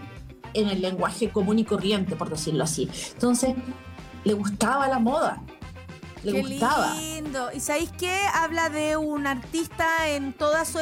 [0.54, 2.90] en el lenguaje común y corriente, por decirlo así.
[3.14, 3.56] Entonces,
[4.30, 5.42] le gustaba la moda.
[6.24, 6.94] Le Qué gustaba.
[6.96, 7.50] lindo.
[7.54, 8.20] ¿Y sabéis qué?
[8.34, 10.80] Habla de un artista en toda su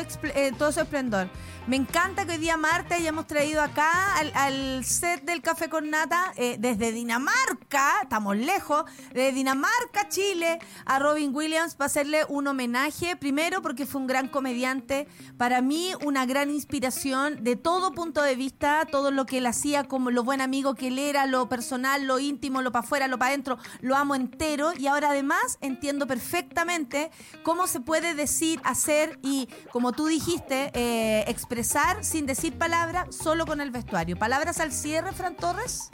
[0.58, 1.30] todo su esplendor.
[1.68, 5.90] Me encanta que hoy día Marta hayamos traído acá al, al set del Café con
[5.90, 12.48] Nata eh, desde Dinamarca, estamos lejos, de Dinamarca, Chile, a Robin Williams para hacerle un
[12.48, 13.18] homenaje.
[13.18, 18.38] Primero porque fue un gran comediante, para mí una gran inspiración de todo punto de
[18.38, 22.06] vista, todo lo que él hacía, como lo buen amigo que él era, lo personal,
[22.08, 25.27] lo íntimo, lo para afuera, lo para adentro, lo amo entero y ahora además
[25.62, 27.12] entiendo perfectamente
[27.44, 33.46] cómo se puede decir, hacer y, como tú dijiste, eh, expresar sin decir palabras, solo
[33.46, 34.18] con el vestuario.
[34.18, 35.90] ¿Palabras al cierre, Fran Torres?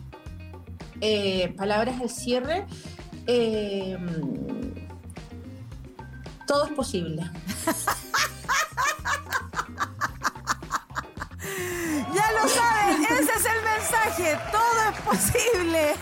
[1.02, 2.66] Eh, palabras al cierre.
[3.28, 3.98] eh,
[6.48, 7.24] todo es posible.
[12.14, 14.40] Ya lo saben, ese es el mensaje.
[14.52, 15.96] Todo es posible.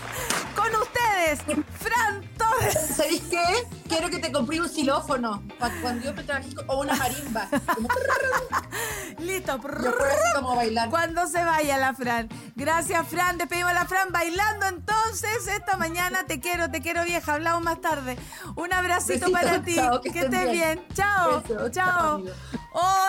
[0.56, 0.74] Con
[1.18, 1.40] ustedes,
[1.78, 2.96] Fran Torres.
[2.96, 3.77] ¿Sabéis qué?
[3.88, 5.42] Quiero que te compré un xilófono
[5.82, 7.48] cuando yo trabajé o una marimba.
[7.74, 7.88] Como,
[9.18, 9.58] Listo.
[9.82, 9.92] yo
[10.36, 10.90] como bailar.
[10.90, 12.28] Cuando se vaya la Fran.
[12.54, 13.38] Gracias, Fran.
[13.38, 16.24] Despedimos a la Fran bailando entonces esta mañana.
[16.26, 17.34] Te quiero, te quiero vieja.
[17.34, 18.18] Hablamos más tarde.
[18.56, 19.74] Un abracito Besito, para ti.
[19.74, 20.52] chao, que que estés bien.
[20.52, 20.86] bien.
[20.94, 21.40] Chao.
[21.42, 22.22] Beso, chao, chao.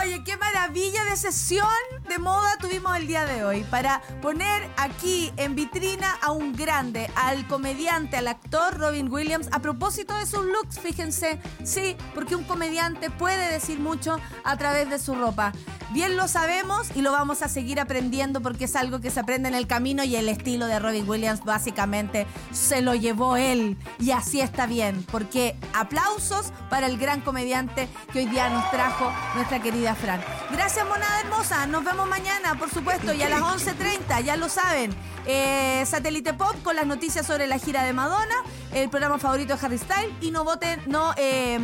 [0.01, 1.67] Oye, qué maravilla de sesión
[2.07, 7.11] de moda tuvimos el día de hoy para poner aquí en vitrina a un grande,
[7.15, 9.47] al comediante, al actor Robin Williams.
[9.51, 10.45] A propósito de sus
[10.77, 15.53] fíjense, sí, porque un comediante puede decir mucho a través de su ropa.
[15.91, 19.49] Bien lo sabemos y lo vamos a seguir aprendiendo porque es algo que se aprende
[19.49, 24.11] en el camino y el estilo de Robin Williams básicamente se lo llevó él y
[24.11, 29.63] así está bien, porque aplausos para el gran comediante que hoy día nos trajo nuestra
[29.63, 30.21] querida Fran.
[30.51, 34.91] Gracias monada hermosa, nos vemos mañana por supuesto y a las 11.30, ya lo saben,
[35.25, 38.35] eh, Satélite Pop con las noticias sobre la gira de Madonna,
[38.73, 41.59] el programa favorito de Harry Styles y no voten, no, eh,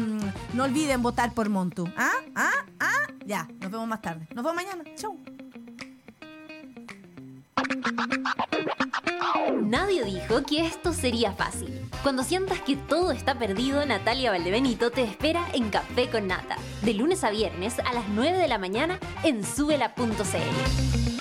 [0.54, 1.88] no olviden votar por Montu.
[1.98, 2.12] ¿Ah?
[2.36, 2.66] ¿Ah?
[2.80, 3.08] ¿Ah?
[3.26, 4.28] Ya, nos vemos más tarde.
[4.34, 4.84] Nos vemos mañana.
[4.96, 5.18] Chau.
[9.62, 15.04] Nadie dijo que esto sería fácil, Cuando sientas que todo está perdido, Natalia Valdebenito te
[15.04, 19.00] espera en Café con Nata, de lunes a viernes a las 9 de la mañana
[19.24, 21.15] en subela.cl.